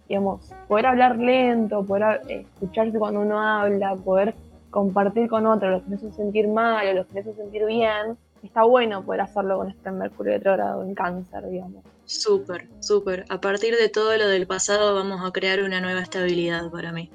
digamos, 0.09 0.53
poder 0.69 0.87
hablar 0.87 1.17
lento, 1.19 1.85
poder 1.85 2.21
eh, 2.29 2.47
escucharse 2.55 2.99
cuando 2.99 3.21
uno 3.21 3.41
habla, 3.41 3.95
poder 3.97 4.35
compartir 4.71 5.29
con 5.29 5.47
otro 5.47 5.71
lo 5.71 5.85
que 5.85 5.95
hace 5.95 6.13
sentir 6.13 6.49
mal 6.49 6.87
o 6.89 6.93
lo 6.95 7.07
que 7.07 7.21
hace 7.21 7.35
sentir 7.35 7.65
bien, 7.67 8.17
está 8.43 8.63
bueno 8.65 9.03
poder 9.03 9.23
hacerlo 9.23 9.59
con 9.59 9.71
este 9.71 9.91
Mercurio 9.91 10.35
retrógrado 10.35 10.83
en 10.83 10.95
cáncer, 10.95 11.49
digamos. 11.49 11.85
Súper, 12.05 12.67
súper. 12.81 13.25
A 13.29 13.41
partir 13.41 13.77
de 13.77 13.89
todo 13.89 14.17
lo 14.17 14.27
del 14.27 14.47
pasado 14.47 14.95
vamos 14.95 15.21
a 15.25 15.31
crear 15.31 15.63
una 15.63 15.81
nueva 15.81 16.01
estabilidad 16.01 16.71
para 16.71 16.93
mí. 16.93 17.11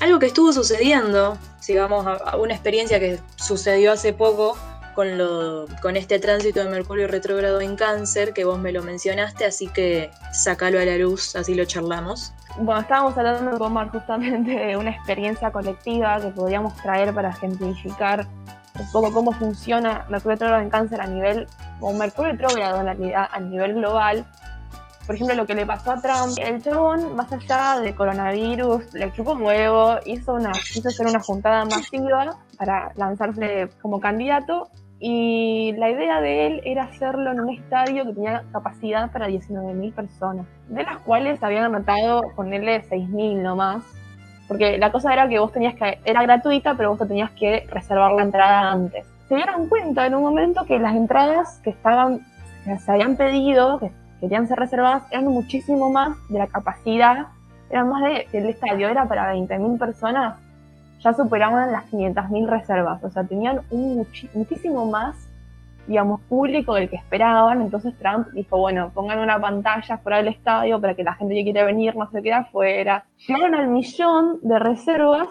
Algo 0.00 0.18
que 0.18 0.26
estuvo 0.26 0.52
sucediendo, 0.52 1.36
sigamos 1.58 2.06
a 2.06 2.36
una 2.36 2.54
experiencia 2.54 3.00
que 3.00 3.18
sucedió 3.36 3.92
hace 3.92 4.12
poco 4.12 4.56
con, 4.94 5.18
lo, 5.18 5.66
con 5.82 5.96
este 5.96 6.18
tránsito 6.18 6.62
de 6.62 6.68
Mercurio 6.70 7.08
retrógrado 7.08 7.60
en 7.60 7.76
cáncer, 7.76 8.32
que 8.32 8.44
vos 8.44 8.58
me 8.58 8.72
lo 8.72 8.82
mencionaste, 8.82 9.44
así 9.44 9.68
que 9.68 10.10
sácalo 10.32 10.80
a 10.80 10.84
la 10.84 10.96
luz, 10.96 11.34
así 11.36 11.54
lo 11.54 11.64
charlamos. 11.64 12.32
Bueno, 12.58 12.80
estábamos 12.80 13.16
hablando 13.16 13.58
con 13.58 13.72
Mar 13.72 13.90
justamente 13.90 14.50
de 14.50 14.76
una 14.76 14.90
experiencia 14.90 15.50
colectiva 15.50 16.20
que 16.20 16.28
podíamos 16.28 16.76
traer 16.82 17.14
para 17.14 17.30
ejemplificar 17.30 18.26
un 18.78 18.92
poco 18.92 19.12
cómo 19.12 19.32
funciona 19.32 20.04
Mercurio 20.08 20.34
retrógrado 20.34 20.62
en 20.62 20.70
cáncer 20.70 21.00
a 21.00 21.06
nivel, 21.06 21.46
o 21.80 21.92
Mercurio 21.92 22.32
retrógrado 22.32 22.80
en 22.80 22.86
realidad 22.86 23.28
a 23.30 23.40
nivel 23.40 23.74
global. 23.74 24.24
Por 25.08 25.14
ejemplo, 25.14 25.36
lo 25.36 25.46
que 25.46 25.54
le 25.54 25.64
pasó 25.64 25.92
a 25.92 26.02
Trump, 26.02 26.36
el 26.38 26.62
chabón, 26.62 27.16
más 27.16 27.32
allá 27.32 27.80
de 27.80 27.94
coronavirus, 27.94 28.92
le 28.92 29.10
chupó 29.14 29.32
un 29.32 29.40
huevo, 29.40 29.96
hizo, 30.04 30.34
una, 30.34 30.52
hizo 30.76 30.86
hacer 30.86 31.06
una 31.06 31.18
juntada 31.18 31.64
masiva 31.64 32.36
para 32.58 32.92
lanzarse 32.94 33.70
como 33.80 34.00
candidato 34.00 34.68
y 35.00 35.72
la 35.78 35.88
idea 35.88 36.20
de 36.20 36.46
él 36.46 36.60
era 36.62 36.82
hacerlo 36.82 37.32
en 37.32 37.40
un 37.40 37.48
estadio 37.54 38.04
que 38.04 38.12
tenía 38.12 38.44
capacidad 38.52 39.10
para 39.10 39.28
19.000 39.28 39.94
personas, 39.94 40.44
de 40.68 40.82
las 40.82 40.98
cuales 40.98 41.42
habían 41.42 41.64
anotado 41.64 42.20
ponerle 42.36 42.82
6.000 42.82 43.40
nomás, 43.40 43.82
porque 44.46 44.76
la 44.76 44.92
cosa 44.92 45.14
era 45.14 45.26
que 45.26 45.38
vos 45.38 45.52
tenías 45.52 45.74
que, 45.74 46.00
era 46.04 46.22
gratuita, 46.22 46.74
pero 46.74 46.90
vos 46.90 46.98
te 46.98 47.06
tenías 47.06 47.30
que 47.30 47.66
reservar 47.70 48.12
la 48.12 48.24
entrada 48.24 48.72
antes. 48.72 49.06
Se 49.26 49.36
dieron 49.36 49.70
cuenta 49.70 50.04
en 50.04 50.16
un 50.16 50.22
momento 50.22 50.66
que 50.66 50.78
las 50.78 50.94
entradas 50.94 51.62
que 51.64 51.70
estaban, 51.70 52.26
que 52.66 52.78
se 52.78 52.92
habían 52.92 53.16
pedido, 53.16 53.80
querían 54.20 54.46
ser 54.48 54.58
reservadas, 54.58 55.04
eran 55.10 55.26
muchísimo 55.26 55.90
más 55.90 56.16
de 56.28 56.38
la 56.38 56.46
capacidad, 56.46 57.28
eran 57.70 57.88
más 57.88 58.02
de, 58.02 58.26
el 58.32 58.46
estadio 58.46 58.88
era 58.88 59.06
para 59.06 59.34
20.000 59.34 59.78
personas, 59.78 60.38
ya 61.00 61.12
superaban 61.12 61.72
las 61.72 61.84
500.000 61.90 62.46
reservas, 62.46 63.02
o 63.04 63.10
sea, 63.10 63.24
tenían 63.24 63.60
un 63.70 64.06
muchísimo 64.34 64.86
más, 64.86 65.16
digamos, 65.86 66.20
público 66.22 66.74
del 66.74 66.90
que 66.90 66.96
esperaban, 66.96 67.62
entonces 67.62 67.96
Trump 67.98 68.28
dijo, 68.32 68.58
bueno, 68.58 68.90
pongan 68.92 69.20
una 69.20 69.40
pantalla 69.40 69.98
fuera 69.98 70.18
del 70.18 70.28
estadio 70.28 70.80
para 70.80 70.94
que 70.94 71.04
la 71.04 71.14
gente 71.14 71.34
que 71.34 71.44
quiere 71.44 71.64
venir 71.64 71.96
no 71.96 72.10
se 72.10 72.20
quede 72.20 72.34
afuera. 72.34 73.04
Llegaron 73.26 73.54
al 73.54 73.68
millón 73.68 74.38
de 74.42 74.58
reservas 74.58 75.28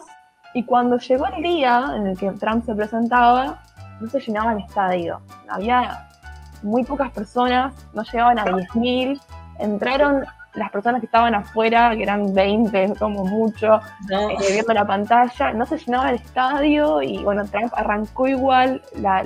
y 0.56 0.64
cuando 0.64 0.98
llegó 0.98 1.28
el 1.28 1.44
día 1.44 1.94
en 1.96 2.08
el 2.08 2.18
que 2.18 2.32
Trump 2.32 2.66
se 2.66 2.74
presentaba, 2.74 3.60
no 4.00 4.10
se 4.10 4.20
llenaba 4.20 4.54
el 4.54 4.60
estadio. 4.60 5.22
Había 5.48 6.07
muy 6.64 6.84
pocas 6.84 7.12
personas, 7.12 7.74
no 7.94 8.04
llegaban 8.04 8.40
a 8.40 8.46
10.000, 8.46 9.20
entraron 9.60 10.26
las 10.58 10.72
personas 10.72 11.00
que 11.00 11.06
estaban 11.06 11.36
afuera, 11.36 11.96
que 11.96 12.04
eran 12.04 12.34
20 12.34 12.96
como 12.98 13.26
mucho, 13.26 13.80
eh, 14.10 14.36
viendo 14.52 14.74
la 14.74 14.86
pantalla, 14.86 15.54
no 15.54 15.66
se 15.66 15.78
llenaba 15.78 16.10
el 16.10 16.16
estadio 16.16 17.02
y 17.02 17.24
bueno, 17.24 17.46
Trump 17.46 17.72
arrancó 17.76 18.28
igual 18.28 18.82
la, 18.96 19.24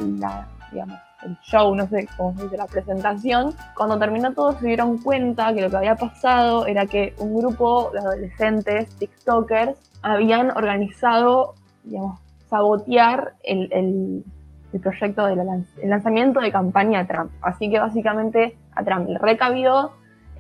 digamos, 0.72 1.00
el 1.24 1.38
show, 1.44 1.74
no 1.74 1.88
sé 1.88 2.08
cómo 2.18 2.36
se 2.36 2.44
dice, 2.44 2.58
la 2.58 2.66
presentación. 2.66 3.56
Cuando 3.76 3.98
terminó 3.98 4.34
todo 4.34 4.54
se 4.54 4.68
dieron 4.68 4.98
cuenta 4.98 5.54
que 5.54 5.62
lo 5.62 5.70
que 5.70 5.78
había 5.78 5.96
pasado 5.96 6.66
era 6.66 6.86
que 6.86 7.14
un 7.20 7.38
grupo 7.38 7.92
de 7.94 8.00
adolescentes, 8.00 8.90
TikTokers, 8.98 9.78
habían 10.02 10.52
organizado, 10.52 11.54
digamos, 11.84 12.20
sabotear 12.50 13.36
el, 13.44 13.72
el, 13.72 14.26
el 14.74 14.80
proyecto 14.80 15.26
del 15.26 15.40
lanzamiento 15.84 16.40
de 16.40 16.52
campaña 16.52 17.00
de 17.00 17.14
Trump. 17.14 17.32
Así 17.42 17.70
que 17.70 17.80
básicamente 17.80 18.58
a 18.74 18.84
Trump 18.84 19.10
le 19.10 19.18
recabió 19.20 19.92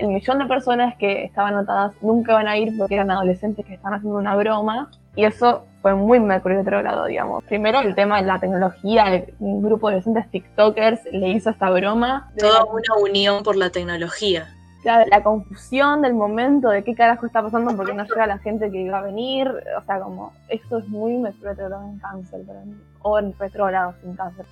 el 0.01 0.07
millón 0.07 0.39
de 0.39 0.45
personas 0.45 0.95
que 0.97 1.25
estaban 1.25 1.53
anotadas 1.53 1.93
nunca 2.01 2.33
van 2.33 2.47
a 2.47 2.57
ir 2.57 2.75
porque 2.77 2.95
eran 2.95 3.11
adolescentes 3.11 3.65
que 3.65 3.75
estaban 3.75 3.99
haciendo 3.99 4.17
una 4.17 4.35
broma. 4.35 4.89
Y 5.15 5.25
eso 5.25 5.65
fue 5.81 5.93
muy 5.93 6.19
Mercurio 6.19 6.59
retrógrado, 6.59 7.05
digamos. 7.05 7.43
Primero 7.43 7.81
el 7.81 7.93
tema 7.95 8.21
de 8.21 8.27
la 8.27 8.39
tecnología, 8.39 9.25
un 9.39 9.61
grupo 9.61 9.89
de 9.89 9.95
adolescentes 9.95 10.31
TikTokers 10.31 11.01
le 11.11 11.29
hizo 11.29 11.49
esta 11.49 11.69
broma. 11.69 12.31
Toda 12.37 12.63
una 12.63 12.95
unión 13.03 13.43
por 13.43 13.55
la 13.57 13.69
tecnología. 13.69 14.47
La, 14.83 15.05
la, 15.05 15.21
confusión 15.21 16.01
del 16.01 16.15
momento 16.15 16.69
de 16.69 16.83
qué 16.83 16.95
carajo 16.95 17.27
está 17.27 17.43
pasando 17.43 17.75
porque 17.77 17.93
no 17.93 18.03
llega 18.03 18.25
la 18.25 18.39
gente 18.39 18.71
que 18.71 18.81
iba 18.81 18.97
a 18.97 19.03
venir. 19.03 19.47
O 19.47 19.85
sea, 19.85 19.99
como, 19.99 20.33
eso 20.49 20.79
es 20.79 20.87
muy 20.87 21.23
retrógrado 21.41 21.83
en 21.83 21.99
cáncer 21.99 22.41
para 22.45 22.61
mí. 22.61 22.75
O 23.03 23.19
en 23.19 23.37
retrógrado 23.37 23.93
sin 24.01 24.15
cáncer. 24.15 24.45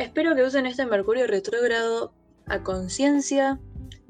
Espero 0.00 0.34
que 0.34 0.42
usen 0.42 0.64
este 0.64 0.86
Mercurio 0.86 1.26
retrógrado 1.26 2.14
a 2.46 2.62
conciencia, 2.62 3.60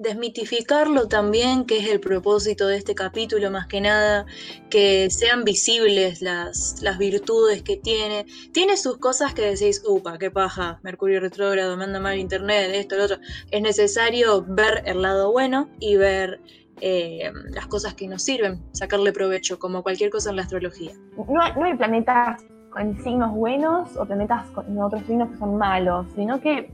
desmitificarlo 0.00 1.08
también, 1.08 1.66
que 1.66 1.76
es 1.76 1.88
el 1.88 2.00
propósito 2.00 2.66
de 2.66 2.78
este 2.78 2.94
capítulo 2.94 3.50
más 3.50 3.66
que 3.66 3.82
nada, 3.82 4.24
que 4.70 5.10
sean 5.10 5.44
visibles 5.44 6.22
las, 6.22 6.80
las 6.82 6.96
virtudes 6.96 7.62
que 7.62 7.76
tiene. 7.76 8.24
Tiene 8.52 8.78
sus 8.78 8.96
cosas 8.96 9.34
que 9.34 9.42
decís, 9.42 9.82
upa, 9.86 10.18
qué 10.18 10.30
paja, 10.30 10.80
Mercurio 10.82 11.20
retrógrado, 11.20 11.76
manda 11.76 12.00
mal 12.00 12.18
internet, 12.18 12.70
esto, 12.72 12.96
lo 12.96 13.04
otro. 13.04 13.18
Es 13.50 13.60
necesario 13.60 14.42
ver 14.48 14.82
el 14.86 15.02
lado 15.02 15.32
bueno 15.32 15.68
y 15.80 15.96
ver 15.96 16.40
eh, 16.80 17.30
las 17.50 17.66
cosas 17.66 17.92
que 17.92 18.08
nos 18.08 18.22
sirven, 18.22 18.62
sacarle 18.72 19.12
provecho, 19.12 19.58
como 19.58 19.82
cualquier 19.82 20.08
cosa 20.08 20.30
en 20.30 20.36
la 20.36 20.42
astrología. 20.42 20.92
No, 21.16 21.54
no 21.54 21.64
hay 21.64 21.76
planetas 21.76 22.42
con 22.70 22.96
signos 23.02 23.32
buenos 23.34 23.94
o 23.98 24.06
planetas 24.06 24.46
con 24.52 24.78
otros 24.78 25.02
signos 25.04 25.30
que 25.30 25.36
son 25.36 25.58
malos, 25.58 26.06
sino 26.16 26.40
que 26.40 26.70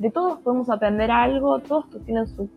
de 0.00 0.10
todos 0.10 0.38
podemos 0.38 0.70
aprender 0.70 1.10
algo, 1.10 1.58
todos 1.60 1.84
tienen 2.06 2.26
su, 2.26 2.48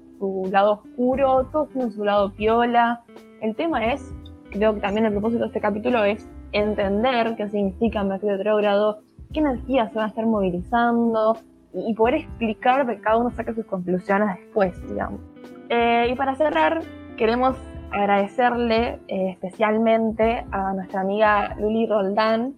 lado 0.49 0.82
oscuro, 0.84 1.45
todos 1.51 1.69
tienen 1.71 1.91
su 1.91 2.06
lado 2.06 2.32
piola. 2.32 3.01
El 3.41 3.53
tema 3.53 3.86
es, 3.91 4.15
creo 4.49 4.73
que 4.73 4.79
también 4.79 5.06
el 5.06 5.12
propósito 5.12 5.41
de 5.41 5.47
este 5.47 5.60
capítulo 5.60 6.06
es 6.06 6.25
entender 6.53 7.36
qué 7.36 7.49
significa 7.49 8.01
Mercurio 8.06 8.38
retrógrado, 8.38 8.99
qué 9.34 9.41
energías 9.41 9.91
se 9.91 9.95
van 9.97 10.06
a 10.06 10.08
estar 10.08 10.25
movilizando 10.25 11.38
y, 11.73 11.93
poder 11.95 12.15
explicar 12.15 12.88
que 12.88 13.01
cada 13.01 13.17
uno 13.17 13.29
saque 13.32 13.53
sus 13.53 13.65
conclusiones 13.65 14.38
después, 14.38 14.73
digamos. 14.88 15.19
Eh, 15.67 16.08
y 16.12 16.15
para 16.15 16.36
cerrar, 16.36 16.82
queremos 17.17 17.58
agradecerle 17.91 18.99
eh, 19.10 19.32
especialmente 19.32 20.45
a 20.51 20.73
nuestra 20.73 21.01
amiga 21.01 21.56
Luli 21.60 21.88
Roldán, 21.88 22.53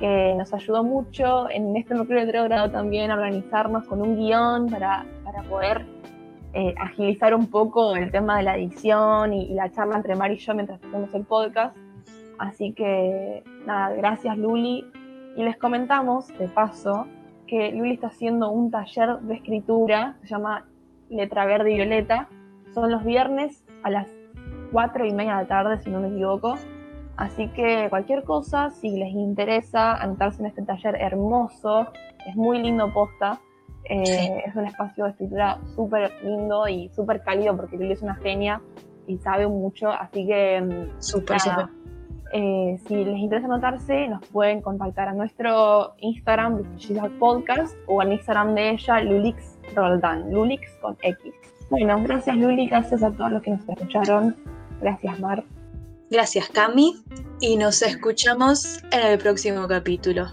que 0.00 0.34
nos 0.36 0.52
ayudó 0.54 0.82
mucho 0.82 1.48
en 1.50 1.76
este 1.76 1.94
Mercurio 1.94 2.24
Retrógrado 2.24 2.70
también 2.70 3.10
a 3.10 3.14
organizarnos 3.14 3.86
con 3.86 4.00
un 4.00 4.16
guion 4.16 4.68
para, 4.70 5.04
para 5.24 5.42
poder 5.42 5.84
eh, 6.54 6.74
agilizar 6.78 7.34
un 7.34 7.48
poco 7.48 7.94
el 7.94 8.10
tema 8.10 8.38
de 8.38 8.42
la 8.42 8.56
edición 8.56 9.34
y, 9.34 9.54
la 9.54 9.70
charla 9.70 9.96
entre 9.96 10.16
Mari 10.16 10.34
y 10.34 10.38
yo 10.38 10.54
mientras 10.54 10.82
hacemos 10.82 11.12
el 11.14 11.24
podcast. 11.24 11.76
Así 12.38 12.72
que 12.72 13.44
nada, 13.66 13.94
gracias 13.94 14.38
Luli. 14.38 14.84
Y 15.36 15.44
les 15.44 15.56
comentamos, 15.58 16.26
de 16.38 16.48
paso, 16.48 17.06
que 17.46 17.70
Luli 17.70 17.92
está 17.92 18.08
haciendo 18.08 18.50
un 18.50 18.70
taller 18.70 19.18
de 19.20 19.34
escritura, 19.34 20.16
se 20.22 20.28
llama 20.28 20.64
Letra 21.10 21.44
Verde 21.44 21.72
y 21.72 21.76
Violeta. 21.76 22.28
Son 22.74 22.90
los 22.90 23.04
viernes 23.04 23.62
a 23.82 23.90
las 23.90 24.08
4 24.72 25.04
y 25.04 25.12
media 25.12 25.36
de 25.36 25.42
la 25.42 25.48
tarde, 25.48 25.78
si 25.82 25.90
no 25.90 26.00
me 26.00 26.08
equivoco. 26.08 26.56
Así 27.16 27.48
que 27.48 27.88
cualquier 27.90 28.24
cosa, 28.24 28.70
si 28.70 28.90
les 28.90 29.12
interesa 29.12 29.94
anotarse 29.94 30.40
en 30.40 30.46
este 30.46 30.62
taller 30.62 30.96
hermoso, 30.96 31.88
es 32.26 32.36
muy 32.36 32.62
lindo 32.62 32.92
posta. 32.92 33.40
Eh, 33.84 34.04
sí. 34.06 34.30
Es 34.46 34.54
un 34.54 34.66
espacio 34.66 35.04
de 35.04 35.10
escritura 35.10 35.58
súper 35.74 36.12
lindo 36.22 36.68
y 36.68 36.88
súper 36.90 37.22
cálido 37.22 37.56
porque 37.56 37.76
Lili 37.76 37.92
es 37.92 38.02
una 38.02 38.14
genia 38.16 38.60
y 39.06 39.18
sabe 39.18 39.46
mucho. 39.46 39.90
Así 39.90 40.26
que, 40.26 40.60
mm, 40.60 41.00
súper, 41.00 41.40
súper. 41.40 41.66
Eh, 42.32 42.78
si 42.86 43.04
les 43.04 43.18
interesa 43.18 43.46
anotarse, 43.46 44.06
nos 44.06 44.24
pueden 44.28 44.62
contactar 44.62 45.08
a 45.08 45.12
nuestro 45.12 45.94
Instagram, 45.98 46.62
Podcast, 47.18 47.76
o 47.86 48.00
al 48.00 48.12
Instagram 48.12 48.54
de 48.54 48.70
ella, 48.70 49.00
Lulix 49.00 49.58
Roldán, 49.74 50.32
Lulix 50.32 50.70
con 50.80 50.96
X. 51.02 51.34
Bueno, 51.70 52.00
gracias 52.02 52.36
Luli, 52.36 52.68
gracias 52.68 53.02
a 53.02 53.10
todos 53.10 53.32
los 53.32 53.42
que 53.42 53.50
nos 53.50 53.68
escucharon. 53.68 54.36
Gracias 54.80 55.18
Mar. 55.20 55.44
Gracias 56.10 56.48
Cami. 56.48 56.96
Y 57.40 57.56
nos 57.56 57.82
escuchamos 57.82 58.82
en 58.90 59.00
el 59.00 59.18
próximo 59.18 59.66
capítulo. 59.68 60.26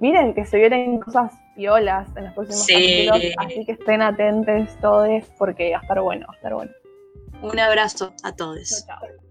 Miren 0.00 0.34
que 0.34 0.44
se 0.46 0.58
vienen 0.58 0.98
cosas 1.00 1.32
violas 1.54 2.08
en 2.16 2.24
los 2.24 2.34
próximos 2.34 2.64
sí. 2.64 3.06
capítulos, 3.06 3.34
así 3.36 3.64
que 3.66 3.72
estén 3.72 4.00
atentos 4.00 4.68
todos 4.80 5.22
porque 5.36 5.72
va 5.72 5.78
a 5.78 5.82
estar 5.82 6.00
bueno, 6.00 6.26
va 6.28 6.32
a 6.32 6.36
estar 6.36 6.54
bueno. 6.54 6.72
Un 7.42 7.60
abrazo 7.60 8.14
a 8.22 8.34
todos. 8.34 8.86
Chao, 8.86 9.00
chao. 9.00 9.27